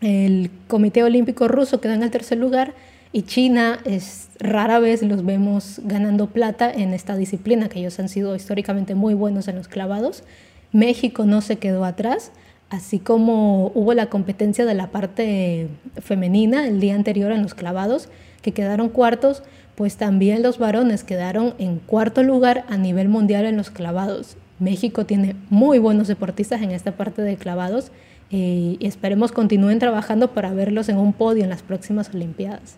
[0.00, 2.74] el Comité Olímpico Ruso quedó en el tercer lugar
[3.12, 8.08] y China es rara vez los vemos ganando plata en esta disciplina, que ellos han
[8.08, 10.24] sido históricamente muy buenos en los clavados.
[10.72, 12.32] México no se quedó atrás,
[12.70, 15.68] así como hubo la competencia de la parte
[16.00, 18.08] femenina el día anterior en los clavados,
[18.40, 19.42] que quedaron cuartos,
[19.74, 24.36] pues también los varones quedaron en cuarto lugar a nivel mundial en los clavados.
[24.58, 27.90] México tiene muy buenos deportistas en esta parte de clavados
[28.30, 32.76] eh, y esperemos continúen trabajando para verlos en un podio en las próximas Olimpiadas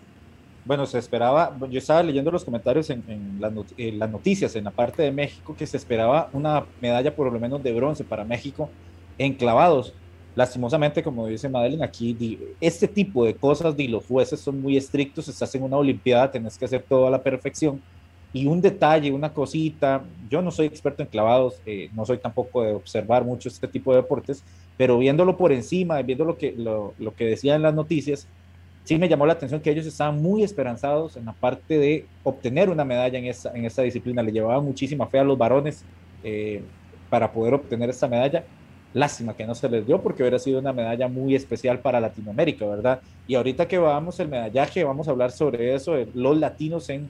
[0.65, 5.11] bueno, se esperaba, yo estaba leyendo los comentarios en, las noticias en la parte de
[5.11, 8.69] México que se esperaba una medalla por lo menos de bronce para México
[9.19, 9.93] en clavados.
[10.35, 15.27] Lastimosamente, como dice Madeline, aquí este tipo de cosas, de los jueces son muy estrictos,
[15.27, 17.81] estás en una Olimpiada, tenés que hacer todo a la perfección.
[18.33, 22.63] Y un detalle, una cosita, yo no soy experto en clavados, eh, no soy tampoco
[22.63, 24.43] de observar mucho este tipo de deportes,
[24.75, 28.27] pero viéndolo por encima, viendo lo que, lo, lo que decían las noticias,
[28.85, 32.69] sí me llamó la atención que ellos estaban muy esperanzados en la parte de obtener
[32.69, 34.21] una medalla en esta, en esta disciplina.
[34.21, 35.83] Le llevaba muchísima fe a los varones
[36.23, 36.61] eh,
[37.09, 38.43] para poder obtener esta medalla.
[38.95, 42.65] Lástima que no se les dio porque hubiera sido una medalla muy especial para Latinoamérica,
[42.65, 43.01] ¿verdad?
[43.27, 47.09] Y ahorita que vamos el medallaje, vamos a hablar sobre eso, los latinos en,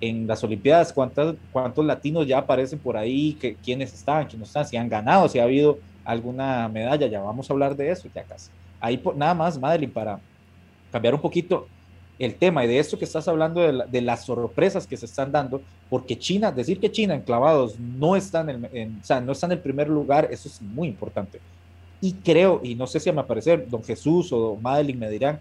[0.00, 1.36] en las Olimpiadas, cuántos,
[1.84, 5.42] latinos ya aparecen por ahí, que, quiénes están, quiénes están, si han ganado, si ha
[5.42, 8.52] habido alguna medalla, ya vamos a hablar de eso ya casi.
[8.78, 10.20] Ahí nada más, Madeline, para,
[10.94, 11.66] cambiar un poquito
[12.18, 15.60] el tema y de esto que estás hablando de, las sorpresas que se están dando,
[15.90, 19.88] porque China, decir que China en clavados no está en, sea, no está en primer
[19.88, 21.40] lugar, eso es muy importante.
[22.00, 25.40] Y creo, y no sé si a parecer, don Jesús o don Madeline me dirán,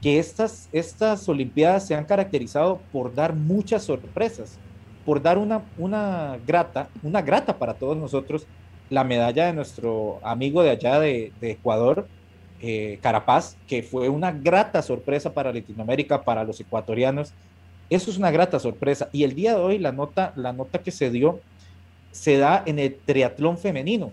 [0.00, 4.58] que estas, estas Olimpiadas se han caracterizado por dar muchas sorpresas,
[5.04, 8.46] por dar una, una grata, una grata para todos nosotros,
[8.88, 12.08] la medalla de nuestro amigo de allá de Ecuador,
[12.60, 17.32] eh, Carapaz, que fue una grata sorpresa para Latinoamérica, para los ecuatorianos.
[17.88, 19.08] Eso es una grata sorpresa.
[19.12, 21.40] Y el día de hoy la nota, la nota que se dio
[22.12, 24.12] se da en el triatlón femenino.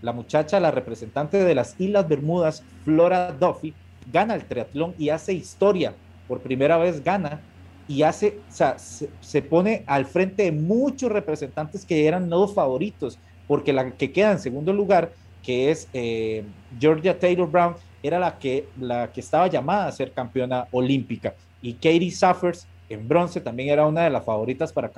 [0.00, 3.74] La muchacha, la representante de las Islas Bermudas, Flora Duffy,
[4.12, 5.94] gana el triatlón y hace historia.
[6.26, 7.40] Por primera vez gana
[7.88, 13.18] y hace, o sea, se, pone al frente de muchos representantes que eran los favoritos
[13.46, 16.44] porque la que queda en segundo lugar, que es eh,
[16.78, 21.34] Georgia Taylor Brown, era la que, la que estaba llamada a ser campeona olímpica.
[21.60, 24.90] Y Katie Suffers en bronce también era una de las favoritas para,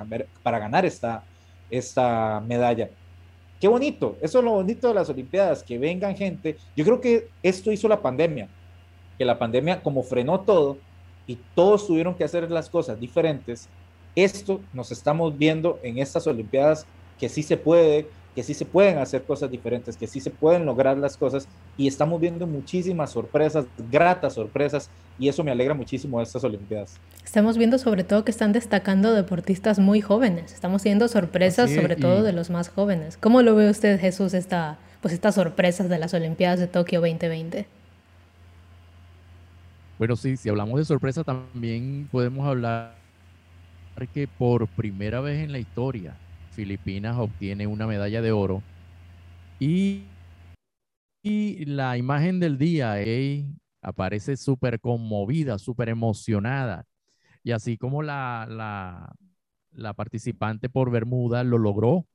[0.43, 1.23] para ganar esta,
[1.69, 2.89] esta medalla.
[3.59, 6.57] Qué bonito, eso es lo bonito de las Olimpiadas, que vengan gente.
[6.75, 8.49] Yo creo que esto hizo la pandemia,
[9.17, 10.77] que la pandemia como frenó todo
[11.25, 13.69] y todos tuvieron que hacer las cosas diferentes.
[14.13, 16.85] Esto nos estamos viendo en estas Olimpiadas
[17.17, 20.65] que sí se puede, que sí se pueden hacer cosas diferentes, que sí se pueden
[20.65, 26.17] lograr las cosas y estamos viendo muchísimas sorpresas, gratas sorpresas y eso me alegra muchísimo
[26.17, 26.97] de estas Olimpiadas.
[27.23, 32.23] Estamos viendo sobre todo que están destacando deportistas muy jóvenes, estamos viendo sorpresas sobre todo
[32.23, 33.17] de los más jóvenes.
[33.17, 37.65] ¿Cómo lo ve usted Jesús esta, pues estas sorpresas de las Olimpiadas de Tokio 2020?
[39.97, 42.95] Bueno, sí, si hablamos de sorpresa también podemos hablar
[44.13, 46.17] que por primera vez en la historia
[46.55, 48.63] Filipinas obtiene una medalla de oro.
[49.59, 50.05] Y,
[51.21, 52.95] y la imagen del día
[53.81, 56.85] aparece súper conmovida, súper emocionada.
[57.43, 59.13] Y así como la, la,
[59.71, 62.07] la participante por Bermuda lo logró,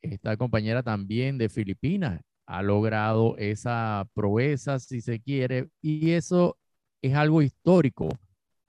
[0.00, 6.56] esta compañera también de Filipinas ha logrado esa proeza, si se quiere, y eso
[7.02, 8.08] es algo histórico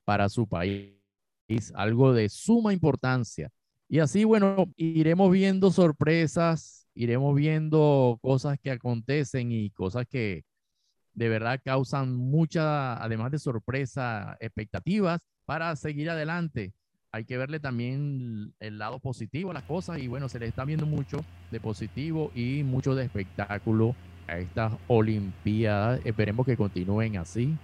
[0.04, 0.98] para su país,
[1.76, 3.50] algo de suma importancia.
[3.92, 10.46] Y así, bueno, iremos viendo sorpresas, iremos viendo cosas que acontecen y cosas que
[11.14, 16.72] de verdad causan mucha, además de sorpresa, expectativas para seguir adelante.
[17.12, 20.64] Hay que verle también el lado positivo a las cosas y bueno, se le está
[20.64, 23.94] viendo mucho de positivo y mucho de espectáculo
[24.26, 26.00] a estas Olimpiadas.
[26.06, 27.58] Esperemos que continúen así.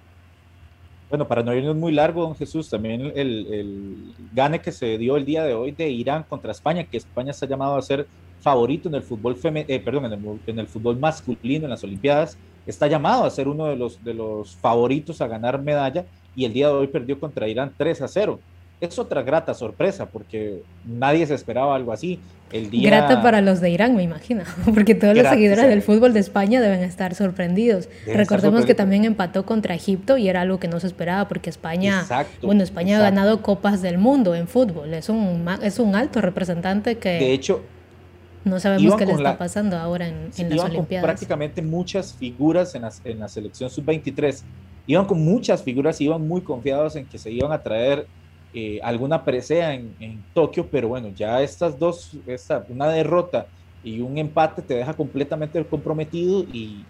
[1.10, 5.16] Bueno, para no irnos muy largo, don Jesús, también el, el, gane que se dio
[5.16, 8.08] el día de hoy de Irán contra España, que España está llamado a ser
[8.42, 12.38] favorito en el fútbol eh, perdón, en el, en el, fútbol masculino en las Olimpiadas,
[12.66, 16.54] está llamado a ser uno de los, de los favoritos a ganar medalla y el
[16.54, 18.40] día de hoy perdió contra Irán 3 a 0
[18.80, 22.20] es otra grata sorpresa porque nadie se esperaba algo así.
[22.52, 22.90] El día...
[22.90, 26.62] Grata para los de Irán, me imagino, porque todos los seguidores del fútbol de España
[26.62, 27.90] deben estar sorprendidos.
[28.06, 32.06] Recordemos que también empató contra Egipto y era algo que no se esperaba porque España,
[32.42, 36.98] bueno, España ha ganado copas del mundo en fútbol, es un, es un alto representante
[36.98, 37.10] que...
[37.10, 37.64] De hecho,
[38.46, 41.04] no sabemos qué le está pasando ahora en, en las Olimpiadas.
[41.04, 44.44] prácticamente muchas figuras en, en la selección sub-23.
[44.86, 48.08] Iban con muchas figuras, iban muy confiados en que se iban a traer
[48.54, 53.46] eh, alguna presea en, en, Tokio, pero bueno, ya estas dos, esta, una derrota
[53.84, 56.86] y un empate te deja completamente comprometido y,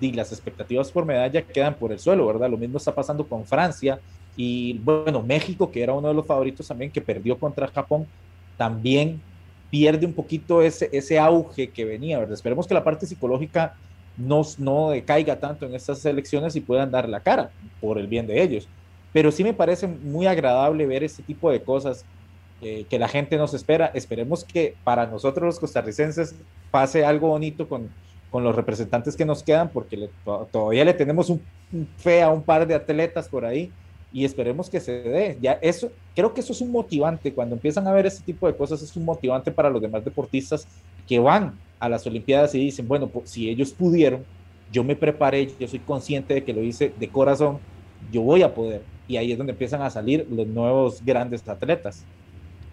[0.00, 2.50] y, las expectativas por medalla quedan por el suelo, ¿verdad?
[2.50, 3.98] Lo mismo está pasando con Francia
[4.36, 8.06] y bueno, México, que era uno de los favoritos también, que perdió contra Japón,
[8.56, 9.20] también
[9.70, 12.34] pierde un poquito ese, ese auge que venía, ¿verdad?
[12.34, 13.74] Esperemos que la parte psicológica
[14.16, 18.26] no, no decaiga tanto en estas elecciones y puedan dar la cara por el bien
[18.26, 18.68] de ellos
[19.14, 22.04] pero sí me parece muy agradable ver este tipo de cosas
[22.60, 23.92] eh, que la gente nos espera.
[23.94, 26.34] Esperemos que para nosotros los costarricenses
[26.72, 27.90] pase algo bonito con,
[28.28, 30.10] con los representantes que nos quedan, porque
[30.50, 31.40] todavía le tenemos un,
[31.96, 33.70] fe a un par de atletas por ahí
[34.12, 35.38] y esperemos que se dé.
[35.40, 37.32] Ya eso, creo que eso es un motivante.
[37.32, 40.66] Cuando empiezan a ver este tipo de cosas, es un motivante para los demás deportistas
[41.06, 44.24] que van a las Olimpiadas y dicen, bueno, pues, si ellos pudieron,
[44.72, 47.60] yo me preparé, yo soy consciente de que lo hice de corazón,
[48.10, 52.04] yo voy a poder y ahí es donde empiezan a salir los nuevos grandes atletas.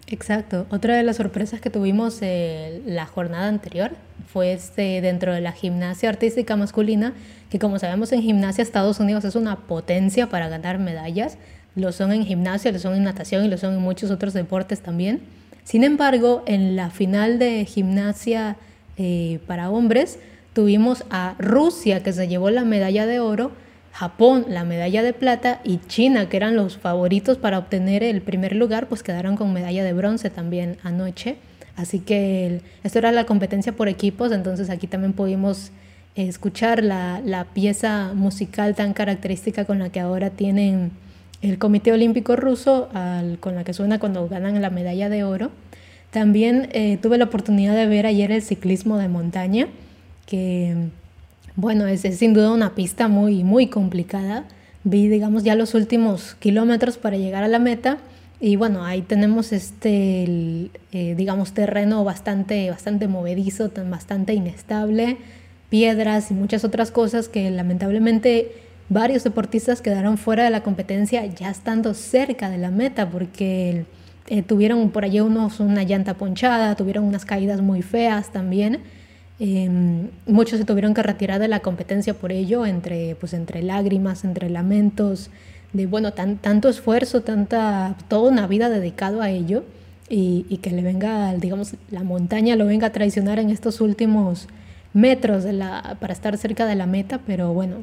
[0.08, 0.66] Exacto.
[0.70, 3.92] Otra de las sorpresas que tuvimos eh, la jornada anterior
[4.30, 7.14] fue este, dentro de la gimnasia artística masculina,
[7.50, 11.38] que como sabemos en gimnasia Estados Unidos es una potencia para ganar medallas.
[11.74, 14.80] Lo son en gimnasia, lo son en natación y lo son en muchos otros deportes
[14.80, 15.20] también.
[15.64, 18.56] Sin embargo, en la final de gimnasia
[18.98, 20.18] eh, para hombres
[20.52, 23.52] tuvimos a Rusia que se llevó la medalla de oro
[23.92, 28.56] Japón la medalla de plata y China, que eran los favoritos para obtener el primer
[28.56, 31.36] lugar, pues quedaron con medalla de bronce también anoche.
[31.76, 35.72] Así que esto era la competencia por equipos, entonces aquí también pudimos
[36.14, 40.90] escuchar la, pieza musical tan característica con la que ahora tienen
[41.40, 42.88] el Comité Olímpico Ruso,
[43.40, 45.50] con la que suena cuando ganan la medalla de oro.
[46.10, 49.68] También eh, tuve la oportunidad de ver ayer el ciclismo de montaña,
[50.26, 50.88] que
[51.56, 54.44] bueno, es, sin duda una pista muy, muy complicada.
[54.84, 57.98] Vi, digamos, ya los últimos kilómetros para llegar a la meta.
[58.40, 65.18] Y bueno, ahí tenemos este, eh, digamos, terreno bastante, bastante movedizo, bastante inestable,
[65.70, 68.50] piedras y muchas otras cosas que lamentablemente
[68.88, 73.84] varios deportistas quedaron fuera de la competencia ya estando cerca de la meta porque
[74.26, 78.80] eh, tuvieron por allí unos una llanta ponchada, tuvieron unas caídas muy feas también.
[79.44, 84.22] Em, muchos se tuvieron que retirar de la competencia por ello, entre, pues, entre lágrimas,
[84.22, 85.30] entre lamentos,
[85.72, 89.64] de bueno, tan, tanto esfuerzo, tanta, toda una vida dedicado a ello
[90.08, 94.46] y, que le venga, digamos, la montaña lo venga a traicionar en estos últimos
[94.92, 95.44] metros
[95.98, 97.78] para estar cerca de la meta, pero bueno,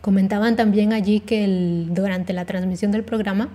[0.00, 3.50] comentaban también allí que durante la transmisión del programa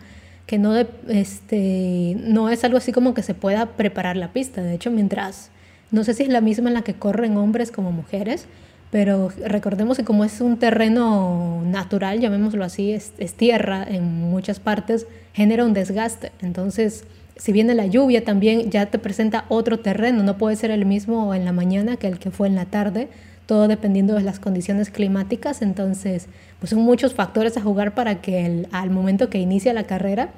[0.46, 0.76] que no,
[1.08, 5.50] este, no es algo así como que se pueda preparar la pista, de hecho mientras,
[5.94, 8.48] no sé si es la misma en la que corren hombres como mujeres,
[8.90, 15.06] pero recordemos que como es un terreno natural, llamémoslo así, es, tierra en muchas partes,
[15.34, 16.32] genera un desgaste.
[16.42, 17.04] Entonces,
[17.36, 21.36] si viene la lluvia también ya te presenta otro terreno, no puede ser el mismo
[21.36, 23.08] en la mañana que el que fue en la tarde,
[23.46, 25.62] todo dependiendo de las condiciones climáticas.
[25.62, 26.26] Entonces,
[26.60, 30.32] pues son muchos factores a jugar para que al momento que inicia la carrera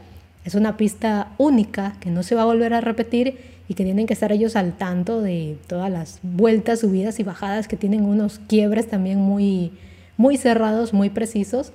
[0.46, 3.38] es una pista única que no se va a volver a repetir
[3.68, 7.68] y que tienen que estar ellos al tanto de todas las vueltas, subidas y bajadas
[7.68, 9.72] que tienen unos quiebres también muy,
[10.18, 11.74] muy cerrados, muy precisos.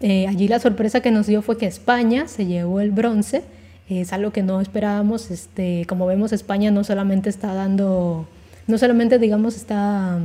[0.00, 3.42] Eh, allí la sorpresa que nos dio fue que España se llevó el bronce,
[3.88, 8.26] es algo que no esperábamos, este, como vemos España no solamente está dando,
[8.66, 10.18] no solamente digamos está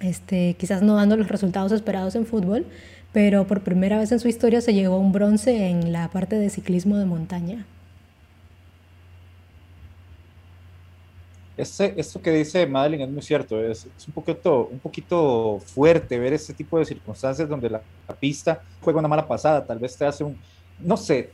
[0.00, 2.66] este, quizás no dando los resultados esperados en fútbol,
[3.16, 6.50] pero por primera vez en su historia se llevó un bronce en la parte de
[6.50, 7.64] ciclismo de montaña.
[11.56, 16.34] Ese, esto que dice Madeline es muy cierto, es, un, poquito, un poquito fuerte ver
[16.34, 17.80] ese tipo de circunstancias donde la,
[18.20, 20.36] pista juega una mala pasada, tal vez te hace un,
[20.78, 21.30] no sé,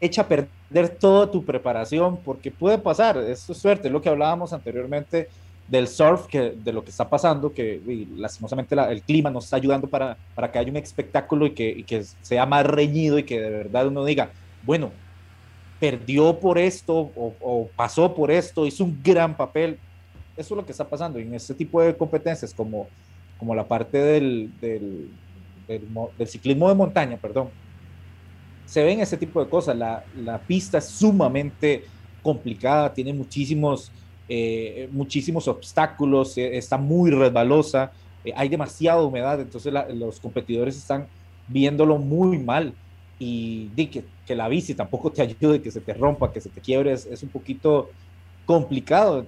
[0.00, 4.08] echa a perder toda tu preparación, porque puede pasar, esto es suerte, es lo que
[4.08, 5.28] hablábamos anteriormente
[5.68, 7.80] del surf, que, de lo que está pasando, que
[8.16, 11.82] lastimosamente el clima nos está ayudando para, para que haya un espectáculo y que, y
[11.84, 14.30] que sea más reñido y que de verdad uno diga,
[14.62, 14.90] bueno,
[15.80, 19.78] perdió por esto o, pasó por esto, hizo un gran papel.
[20.36, 22.88] Eso es lo que está pasando en este tipo de competencias, como,
[23.38, 25.10] como la parte del, del,
[25.68, 27.48] del, ciclismo de montaña, perdón.
[28.66, 29.76] Se ven ese tipo de cosas.
[29.76, 31.84] La, la pista es sumamente
[32.22, 33.92] complicada, tiene muchísimos,
[34.28, 37.92] eh, muchísimos obstáculos, eh, está muy resbalosa,
[38.24, 41.06] eh, hay demasiada humedad, entonces los competidores están
[41.46, 42.72] viéndolo muy mal
[43.18, 44.04] y di que,
[44.34, 47.28] la bici tampoco te ayude, que se te rompa, que se te quiebre, es, un
[47.28, 47.90] poquito
[48.46, 49.26] complicado.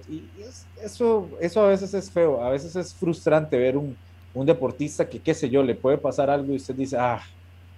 [0.83, 3.95] Eso, eso a veces es feo, a veces es frustrante ver un,
[4.33, 7.21] un, deportista que, qué sé yo, le puede pasar algo y usted dice, ah,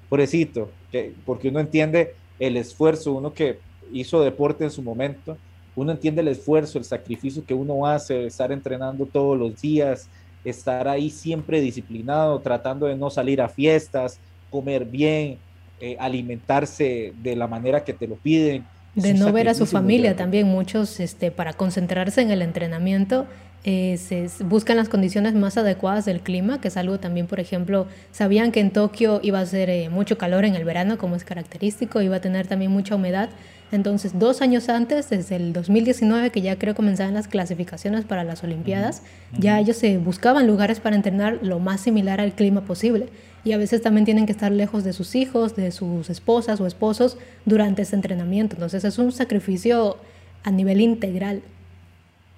[0.07, 3.59] pobrecito, que, porque uno entiende el esfuerzo, uno que
[3.91, 5.37] hizo deporte en su momento,
[5.79, 10.09] uno entiende el esfuerzo, el sacrificio que uno hace, estar entrenando todos los días,
[10.43, 14.19] estar ahí siempre disciplinado, tratando de no salir a fiestas,
[14.49, 15.37] comer bien,
[15.79, 18.65] eh, alimentarse de la manera que te lo piden.
[18.93, 23.25] De no ver a su familia también, muchos este, para concentrarse en el entrenamiento.
[23.65, 27.87] Eh, se buscan las condiciones más adecuadas del clima, que es algo también, por ejemplo,
[28.11, 31.23] sabían que en Tokio iba a ser eh, mucho calor en el verano, como es
[31.25, 33.29] característico, iba a tener también mucha humedad,
[33.71, 38.43] entonces, dos años antes, desde el 2019, que ya creo comenzaban las clasificaciones para las
[38.43, 39.03] Olimpiadas,
[39.37, 43.09] ya ellos se buscaban lugares para entrenar lo más similar al clima posible.
[43.43, 46.65] Y a veces también tienen que estar lejos de sus hijos, de sus esposas o
[46.65, 48.55] esposos durante ese entrenamiento.
[48.55, 49.97] Entonces, es un sacrificio
[50.43, 51.43] a nivel integral.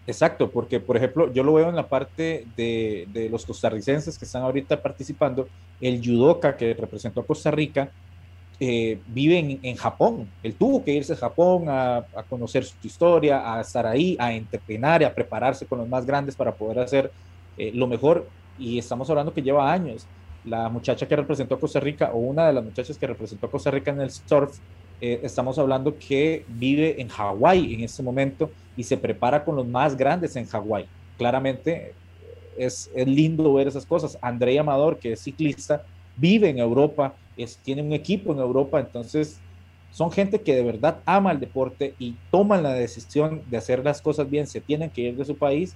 [0.07, 4.25] Exacto, porque por ejemplo, yo lo veo en la parte de, de los costarricenses que
[4.25, 5.47] están ahorita participando,
[5.79, 7.91] el judoka que representó a Costa Rica,
[8.63, 10.29] eh, vive en, Japón.
[10.43, 15.01] Él tuvo que irse a Japón a, conocer su historia, a estar ahí, a entrenar
[15.01, 17.11] y a prepararse con los más grandes para poder hacer
[17.57, 18.27] eh, lo mejor.
[18.59, 20.05] Y estamos hablando que lleva años.
[20.45, 23.49] La muchacha que representó a Costa Rica, o una de las muchachas que representó a
[23.49, 24.55] Costa Rica en el surf,
[25.01, 29.67] eh, estamos hablando que vive en Hawái en este momento y se prepara con los
[29.67, 30.85] más grandes en Hawái.
[31.17, 31.93] Claramente
[32.57, 34.17] es, es lindo ver esas cosas.
[34.21, 35.83] Andrea Amador, que es ciclista,
[36.17, 37.15] vive en Europa
[37.63, 39.39] tiene un equipo en Europa, entonces
[39.91, 44.01] son gente que de verdad ama el deporte y toman la decisión de hacer las
[44.01, 45.75] cosas bien, se tienen que ir de su país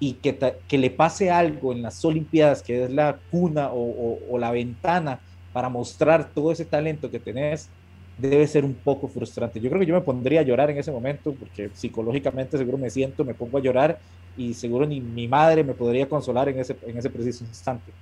[0.00, 0.36] y que,
[0.66, 5.20] que le pase algo en las Olimpiadas, que es la cuna o, la ventana
[5.52, 7.70] para mostrar todo ese talento que tenés,
[8.18, 9.60] debe ser un poco frustrante.
[9.60, 12.90] Yo creo que yo me pondría a llorar en ese momento, porque psicológicamente seguro me
[12.90, 13.98] siento, me pongo a llorar
[14.36, 17.92] y seguro ni mi madre me podría consolar en ese, en ese preciso instante.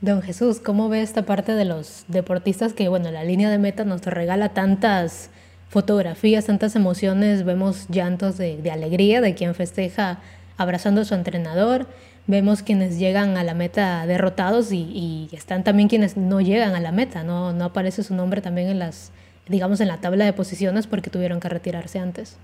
[0.00, 3.84] Don Jesús, ¿cómo ve esta parte de los deportistas que, bueno, la línea de meta
[3.84, 5.30] nos regala tantas
[5.70, 10.18] fotografías, tantas emociones, vemos llantos de, alegría de quien festeja
[10.56, 11.86] abrazando a su entrenador,
[12.26, 16.92] vemos quienes llegan a la meta derrotados y, están también quienes no llegan a la
[16.92, 19.12] meta, no, no aparece su nombre también en las,
[19.48, 22.38] digamos, en la tabla de posiciones porque tuvieron que retirarse antes.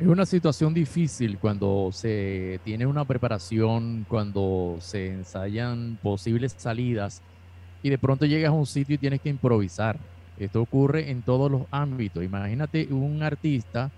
[0.00, 7.22] Es una situación difícil cuando se tiene una preparación, cuando se ensayan posibles salidas
[7.84, 9.98] y de pronto llegas a un sitio y tienes que improvisar.
[10.38, 12.24] Esto ocurre en todos los ámbitos.
[12.24, 13.92] Imagínate un artista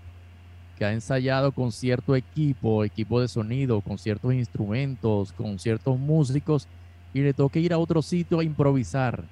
[0.77, 6.67] que ha ensayado con cierto equipo, equipo de sonido, con ciertos instrumentos, con ciertos músicos,
[7.13, 9.23] y le toca ir a otro sitio a improvisar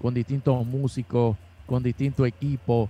[0.00, 1.36] con distintos músicos,
[1.66, 2.88] con distintos equipos.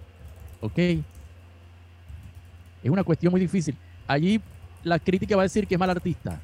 [0.60, 0.78] ¿Ok?
[0.78, 3.76] Es una cuestión muy difícil.
[4.06, 4.40] Allí
[4.84, 6.38] la crítica va a decir que es mal artista.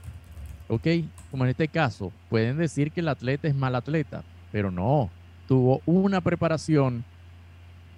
[0.69, 0.87] ¿Ok?
[1.31, 5.11] Como en este caso, pueden decir que el atleta es mal atleta, pero no.
[5.47, 7.05] Tuvo una preparación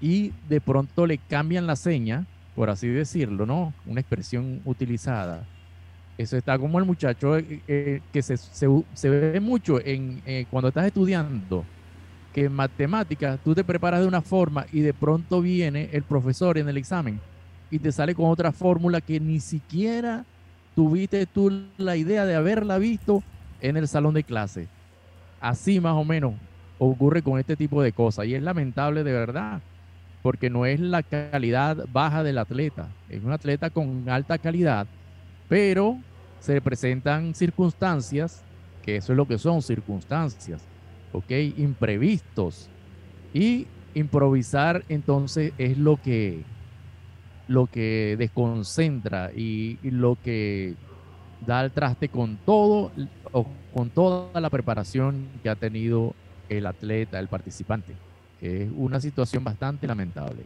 [0.01, 3.73] y de pronto le cambian la seña por así decirlo, ¿no?
[3.87, 5.45] Una expresión utilizada.
[6.17, 10.69] Eso está como el muchacho eh, eh, que se, se, ve mucho en, eh, cuando
[10.69, 11.65] estás estudiando,
[12.33, 16.57] que en matemáticas tú te preparas de una forma y de pronto viene el profesor
[16.57, 17.21] en el examen
[17.71, 20.25] y te sale con otra fórmula que ni siquiera
[20.77, 23.23] tuviste tú la idea de haberla visto
[23.61, 24.69] en el salón de clase.
[25.41, 26.35] Así más o menos
[26.79, 29.61] ocurre con este tipo de cosas y es lamentable de verdad
[30.25, 34.87] porque no es la calidad baja del atleta, es un atleta con alta calidad,
[35.51, 35.99] pero
[36.41, 38.43] se presentan circunstancias,
[38.83, 40.63] que eso es lo que son circunstancias,
[41.13, 41.31] ¿ok?
[41.59, 42.71] Imprevistos.
[43.35, 46.43] Y improvisar entonces es lo que,
[47.47, 50.75] lo que desconcentra y, lo que
[51.47, 52.93] da el traste con todo
[53.31, 56.15] o con toda la preparación que ha tenido
[56.49, 57.95] el atleta, el participante
[58.45, 60.43] es una situación bastante lamentable.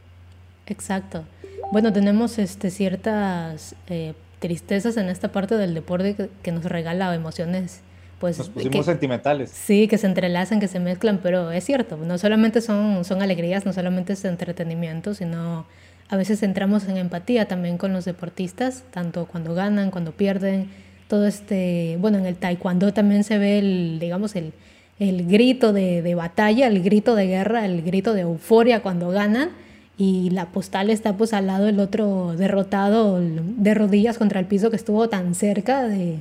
[0.67, 1.25] Exacto.
[1.73, 7.81] Bueno, tenemos este, ciertas eh, tristezas en esta parte del deporte que, nos regala emociones.
[8.21, 9.51] Pues, nos pusimos sentimentales.
[9.51, 13.65] Sí, que se entrelazan, que se mezclan, pero es cierto, no solamente son, son alegrías,
[13.65, 15.67] no solamente es entretenimiento, sino
[16.09, 20.69] a veces entramos en empatía también con los deportistas, tanto cuando ganan, cuando pierden,
[21.07, 24.53] todo este, bueno, en el taekwondo también se ve el, digamos, el,
[24.99, 29.51] el grito de, batalla, el grito de guerra, el grito de euforia cuando ganan.
[29.97, 34.71] Y la postal está pues al lado del otro derrotado de rodillas contra el piso
[34.71, 36.19] que estuvo tan cerca de,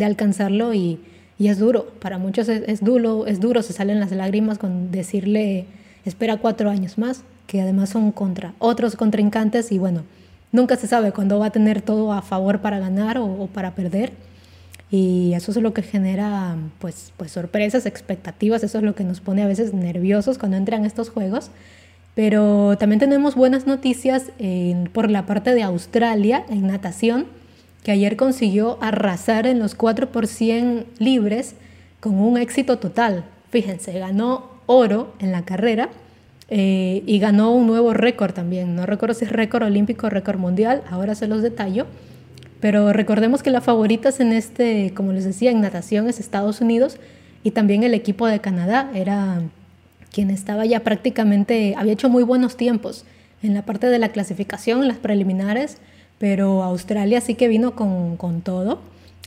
[0.00, 0.74] alcanzarlo.
[0.74, 1.00] Y,
[1.38, 5.66] es duro, para muchos es, duro, es duro, se salen las lágrimas con decirle
[6.04, 9.72] espera cuatro años más, que además son contra otros contrincantes.
[9.72, 10.02] Y bueno,
[10.52, 14.12] nunca se sabe cuándo va a tener todo a favor para ganar o para perder
[14.92, 19.20] y eso es lo que genera pues, pues sorpresas, expectativas, eso es lo que nos
[19.20, 21.50] pone a veces nerviosos cuando entran estos juegos.
[22.14, 24.26] Pero también tenemos buenas noticias
[24.92, 27.24] por la parte de Australia en natación,
[27.82, 30.10] que ayer consiguió arrasar en los 4
[30.98, 31.54] libres
[32.00, 33.24] con un éxito total.
[33.48, 35.88] Fíjense, ganó oro en la carrera
[36.50, 38.76] eh, y ganó un nuevo récord también.
[38.76, 41.86] No recuerdo si es récord olímpico o récord mundial, ahora se los detallo.
[42.62, 46.96] Pero recordemos que las favoritas en este, como les decía, en natación es Estados Unidos
[47.42, 49.42] y también el equipo de Canadá era
[50.12, 53.04] quien estaba ya prácticamente, había hecho muy buenos tiempos
[53.42, 55.78] en la parte de la clasificación, en las preliminares,
[56.18, 58.80] pero Australia sí que vino con, con todo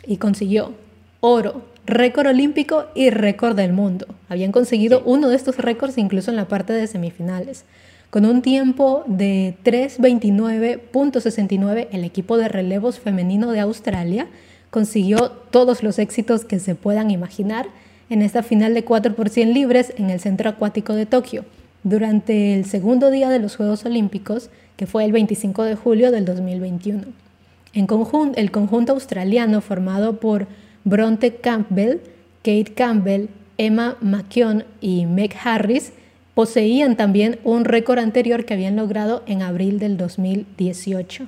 [0.08, 0.72] y consiguió
[1.20, 4.08] oro, récord olímpico y récord del mundo.
[4.30, 7.66] Habían conseguido uno de estos récords incluso en la parte de semifinales.
[8.16, 14.28] Con un tiempo de 3.29.69, el equipo de relevos femenino de Australia
[14.70, 17.68] consiguió todos los éxitos que se puedan imaginar
[18.10, 21.44] en esta final de 4 por 100 libres en el Centro Acuático de Tokio,
[21.84, 26.24] durante el segundo día de los Juegos Olímpicos, que fue el 25 de julio del
[26.24, 27.04] 2021.
[27.74, 30.48] En conjunto, el conjunto australiano formado por
[30.86, 31.98] Bronte Campbell,
[32.44, 35.92] Kate Campbell, Emma McKeon y Meg Harris
[36.36, 41.28] poseían también un récord anterior que habían logrado en abril del 2018.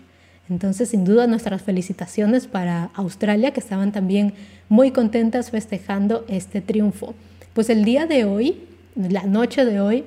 [0.50, 4.34] Entonces, sin duda, nuestras felicitaciones para Australia, que estaban también
[4.70, 7.16] muy contentas festejando este triunfo.
[7.54, 8.64] Pues el día de hoy,
[8.96, 10.04] la noche de hoy,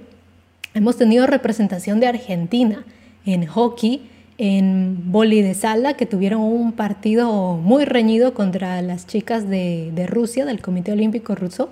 [0.75, 2.85] hemos tenido representación de Argentina
[3.25, 9.49] en hockey, en boli de sala, que tuvieron un partido muy reñido contra las chicas
[9.49, 11.71] de, de Rusia, del Comité Olímpico Ruso.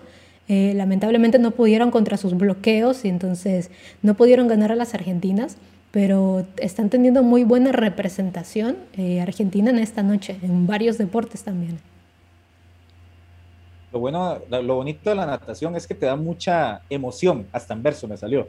[0.49, 3.70] Eh, lamentablemente no pudieron contra sus bloqueos y entonces
[4.03, 5.57] no pudieron ganar a las argentinas,
[5.90, 11.78] pero están teniendo muy buena representación eh, Argentina en esta noche, en varios deportes también.
[13.92, 17.82] Lo bueno, lo bonito de la natación es que te da mucha emoción, hasta en
[17.82, 18.49] verso me salió.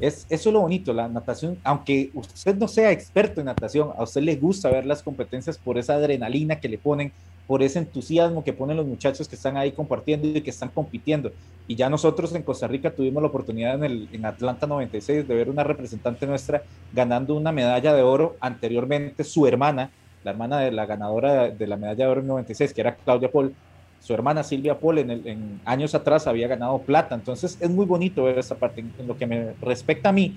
[0.00, 4.02] Es, eso es lo bonito, la natación, aunque usted no sea experto en natación, a
[4.02, 7.12] usted le gusta ver las competencias por esa adrenalina que le ponen,
[7.46, 11.32] por ese entusiasmo que ponen los muchachos que están ahí compartiendo y que están compitiendo.
[11.68, 15.34] Y ya nosotros en Costa Rica tuvimos la oportunidad en, el, en Atlanta 96 de
[15.34, 18.36] ver una representante nuestra ganando una medalla de oro.
[18.40, 19.90] Anteriormente su hermana,
[20.24, 23.30] la hermana de la ganadora de la medalla de oro en 96, que era Claudia
[23.30, 23.54] Paul,
[24.00, 27.14] su hermana Silvia Paul en, en años atrás había ganado plata.
[27.14, 28.80] Entonces es muy bonito ver esa parte.
[28.80, 30.36] En, lo que me respecta a mí,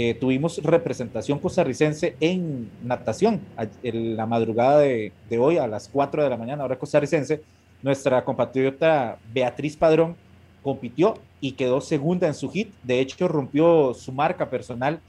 [0.00, 3.40] eh, tuvimos representación costarricense en natación
[3.82, 7.42] en la madrugada de, de, hoy a las 4 de la mañana, hora costarricense.
[7.82, 10.14] Nuestra compatriota Beatriz Padrón
[10.62, 12.72] compitió y quedó segunda en su hit.
[12.84, 15.00] De hecho, rompió su marca personal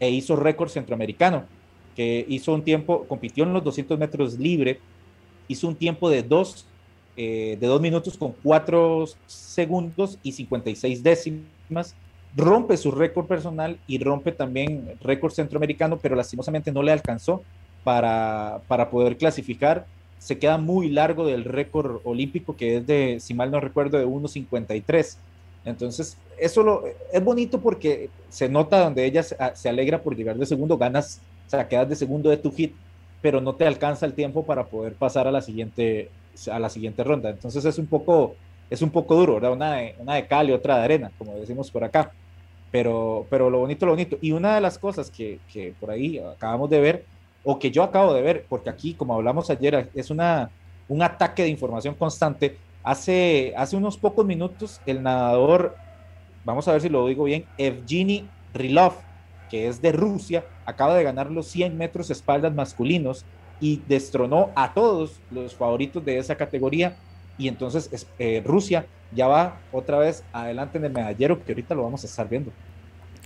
[0.00, 1.44] e hizo récord centroamericano,
[1.94, 4.80] que hizo un tiempo, compitió en los 200 metros libre,
[5.46, 6.66] hizo un tiempo de 2
[7.16, 11.94] eh, de 2 minutos con 4 segundos y 56 décimas.
[12.34, 17.42] Rompe su récord personal y rompe también récord centroamericano, pero lastimosamente no le alcanzó
[17.84, 19.86] para, para poder clasificar
[20.22, 24.06] se queda muy largo del récord olímpico que es de, si mal no recuerdo, de
[24.06, 25.16] 1.53.
[25.64, 30.46] Entonces, eso lo, es bonito porque se nota donde ella se, alegra por llegar de
[30.46, 32.72] segundo, ganas, o sea, quedas de segundo de tu hit,
[33.20, 36.08] pero no te alcanza el tiempo para poder pasar a la siguiente,
[36.52, 37.30] a la siguiente ronda.
[37.30, 38.36] Entonces es un poco,
[38.70, 39.52] es un poco duro, ¿verdad?
[39.52, 42.12] Una de, una de cal y otra de arena, como decimos por acá.
[42.72, 44.18] Pero, pero lo bonito, lo bonito.
[44.20, 47.04] Y una de las cosas que, que por ahí acabamos de ver
[47.44, 50.50] o que yo acabo de ver, porque aquí, como hablamos ayer, es una,
[50.88, 52.56] un ataque de información constante.
[52.82, 55.76] Hace, hace unos pocos minutos, el nadador,
[56.44, 58.94] vamos a ver si lo digo bien, Evgeny Rilov,
[59.50, 63.24] que es de Rusia, acaba de ganar los 100 metros espaldas masculinos
[63.60, 66.96] y destronó a todos los favoritos de esa categoría.
[67.38, 71.82] Y entonces eh, Rusia ya va otra vez adelante en el medallero, que ahorita lo
[71.82, 72.50] vamos a estar viendo.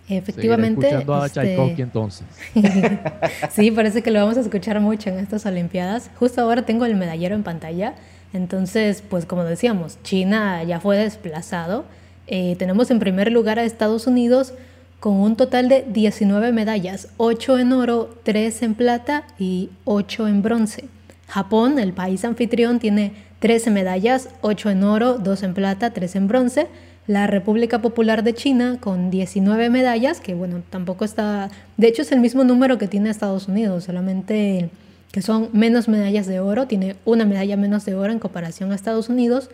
[0.08, 0.86] Efectivamente.
[0.86, 1.82] escuchando a este...
[1.82, 2.26] entonces.
[3.50, 6.10] sí, parece que lo vamos a escuchar mucho en estas Olimpiadas.
[6.18, 7.94] Justo ahora tengo el medallero en pantalla.
[8.32, 11.84] Entonces, pues como decíamos, China ya fue desplazado.
[12.26, 14.52] Eh, tenemos en primer lugar a Estados Unidos
[15.00, 20.42] con un total de 19 medallas, 8 en oro, 3 en plata y 8 en
[20.42, 20.84] bronce.
[21.28, 26.28] Japón, el país anfitrión, tiene 13 medallas, 8 en oro, 2 en plata, 3 en
[26.28, 26.68] bronce
[27.06, 32.12] la República Popular de China con 19 medallas, que bueno, tampoco está, de hecho es
[32.12, 34.70] el mismo número que tiene Estados Unidos, solamente
[35.12, 38.74] que son menos medallas de oro, tiene una medalla menos de oro en comparación a
[38.74, 39.50] Estados Unidos,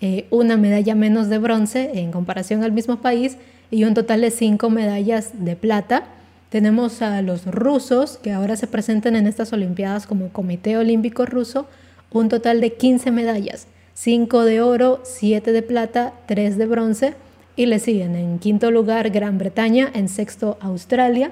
[0.00, 3.36] eh, una medalla menos de bronce en comparación al mismo país
[3.70, 6.04] y un total de cinco medallas de plata.
[6.48, 11.68] Tenemos a los rusos que ahora se presentan en estas Olimpiadas como Comité Olímpico Ruso,
[12.14, 13.66] un total de 15 medallas.
[13.94, 17.14] 5 de oro, 7 de plata, 3 de bronce
[17.56, 21.30] y le siguen en quinto lugar Gran Bretaña, en sexto Australia,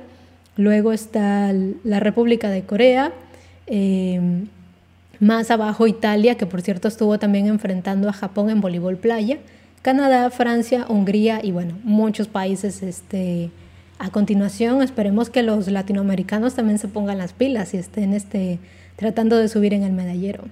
[0.57, 1.53] luego está
[1.85, 3.13] la República de Corea,
[3.67, 4.47] em,
[5.19, 9.39] más abajo Italia, que por cierto estuvo también enfrentando a Japón en voleibol playa,
[9.83, 13.51] Canadá, Francia, Hungría y bueno, muchos países este,
[13.99, 14.81] a continuación.
[14.83, 18.61] Esperemos que los latinoamericanos también se pongan las pilas y estén este,
[18.95, 20.45] tratando de subir en el medallero.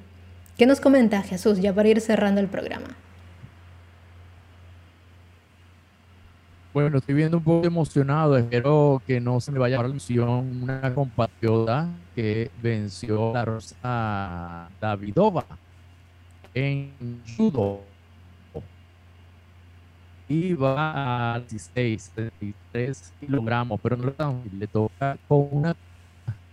[0.61, 2.89] ¿Qué nos comenta Jesús ya para ir cerrando el programa?
[6.75, 8.37] Bueno, estoy viendo un poco emocionado.
[8.37, 15.47] Espero que no se me vaya a la una compatriota que venció la Rosa Davidova
[16.53, 17.81] en judo.
[20.29, 25.75] Iba a 16, 33 kilogramos, pero no le toca con una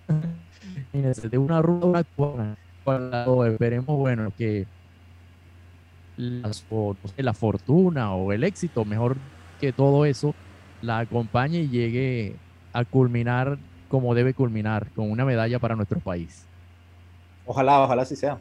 [0.94, 1.62] de una
[2.88, 4.66] ruda esperemos, bueno, que
[6.18, 9.18] la fortuna o el éxito, mejor
[9.60, 10.34] que todo eso,
[10.82, 12.36] la acompañe y llegue
[12.74, 13.58] a culminar
[13.88, 16.46] como debe culminar, con una medalla para nuestro país.
[17.46, 18.38] Ojalá, ojalá así sea.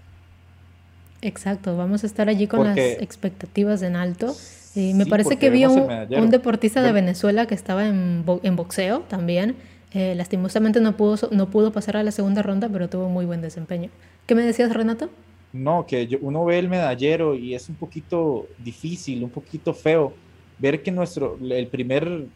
[1.23, 4.35] Exacto, vamos a estar allí con las expectativas en alto.
[4.75, 9.01] y me parece que vi un, un, deportista de Venezuela que estaba en, en boxeo
[9.01, 9.57] también.
[9.93, 13.41] Eh, lastimosamente no pudo, no pudo pasar a la segunda ronda, pero tuvo muy buen
[13.41, 13.89] desempeño.
[14.27, 15.09] ¿Qué me decías, Renato?
[15.53, 20.13] No, que uno ve el medallero y es un poquito difícil, un poquito feo
[20.59, 22.27] ver que nuestro, el primer,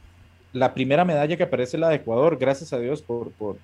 [0.52, 3.56] la primera medalla que aparece la de Ecuador, gracias a Dios por, por,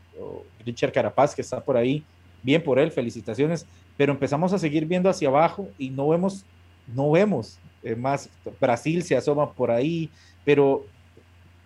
[0.65, 2.03] Richard Carapaz, que está por ahí,
[2.43, 3.65] bien por él, felicitaciones,
[3.97, 6.45] pero empezamos a seguir viendo hacia abajo y no vemos,
[6.93, 8.29] no vemos, eh, más
[8.61, 10.11] Brasil se asoma por ahí,
[10.45, 10.85] pero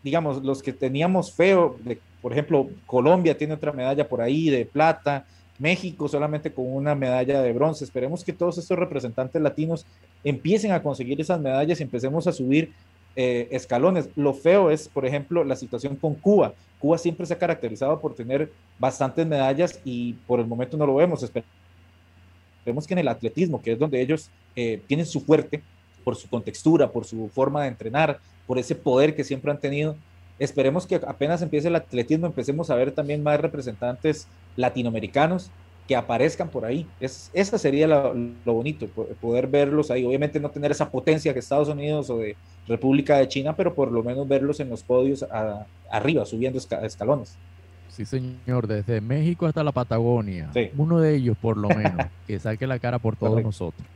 [0.03, 4.67] digamos, los que teníamos feo, de, por ejemplo, Colombia tiene otra medalla por ahí de
[4.67, 5.27] plata,
[5.61, 7.85] México solamente con una medalla de bronce.
[7.85, 9.87] Esperemos que todos estos representantes latinos
[10.25, 12.73] empiecen a conseguir esas medallas y empecemos a subir
[13.15, 14.09] eh, escalones.
[14.17, 16.55] Lo feo es, por ejemplo, la situación con Cuba.
[16.79, 20.95] Cuba siempre se ha caracterizado por tener bastantes medallas y por el momento no lo
[20.95, 21.23] vemos.
[21.23, 25.63] Esperemos que en el atletismo, que es donde ellos eh, tienen su fuerte,
[26.03, 29.97] por su contextura, por su forma de entrenar, por ese poder que siempre han tenido,
[30.41, 34.27] esperemos que apenas empiece el atletismo empecemos a ver también más representantes
[34.57, 35.51] latinoamericanos
[35.87, 36.87] que aparezcan por ahí.
[36.99, 38.15] Es, esa sería lo,
[38.45, 38.87] bonito,
[39.21, 40.05] poder verlos ahí.
[40.05, 42.37] Obviamente no tener esa potencia que Estados Unidos o de
[42.67, 45.27] República de China, pero por lo menos verlos en los podios
[45.91, 47.37] arriba, subiendo escalones.
[47.89, 50.51] Sí, señor, desde México hasta la Patagonia.
[50.77, 53.87] Uno de ellos, por lo menos, que saque la cara por todos nosotros.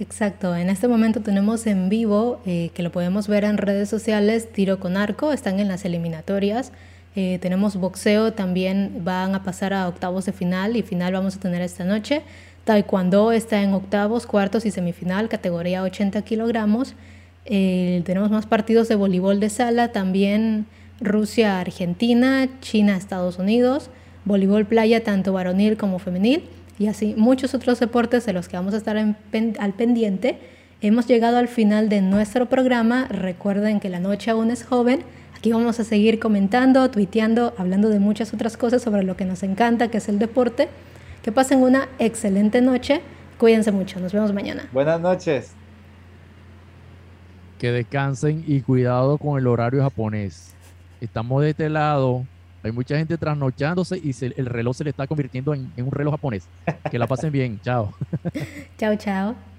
[0.00, 4.50] Exacto, en este momento tenemos en vivo, eh, que lo podemos ver en redes sociales,
[4.50, 6.72] tiro con arco, están en las eliminatorias.
[7.16, 11.40] Eh, tenemos boxeo, también van a pasar a octavos de final y final vamos a
[11.40, 12.22] tener esta noche.
[12.64, 16.94] Taekwondo está en octavos, cuartos y semifinal, categoría 80 kilogramos.
[17.44, 20.64] Eh, tenemos más partidos de voleibol de sala, también
[21.02, 23.90] Rusia, Argentina, China, Estados Unidos,
[24.24, 26.44] voleibol playa tanto varonil como femenil
[26.80, 30.38] y así muchos otros deportes de los que vamos a estar al pendiente.
[30.80, 33.06] Hemos llegado al final de nuestro programa.
[33.08, 35.04] Recuerden que la noche aún es joven
[35.40, 39.42] Aquí vamos a seguir comentando, tuiteando, hablando de muchas otras cosas sobre lo que nos
[39.42, 40.68] encanta, que es el deporte.
[41.22, 43.00] Que pasen una excelente noche.
[43.38, 43.98] Cuídense mucho.
[44.00, 44.68] Nos vemos mañana.
[44.70, 45.54] Buenas noches.
[47.58, 50.52] Que descansen y cuidado con el horario japonés.
[51.00, 52.26] Estamos de este lado.
[52.62, 56.46] Hay mucha gente trasnochándose y el reloj se le está convirtiendo en un reloj japonés.
[56.90, 57.58] Que la pasen bien.
[57.60, 57.94] Chao.
[58.78, 59.49] chao, chao.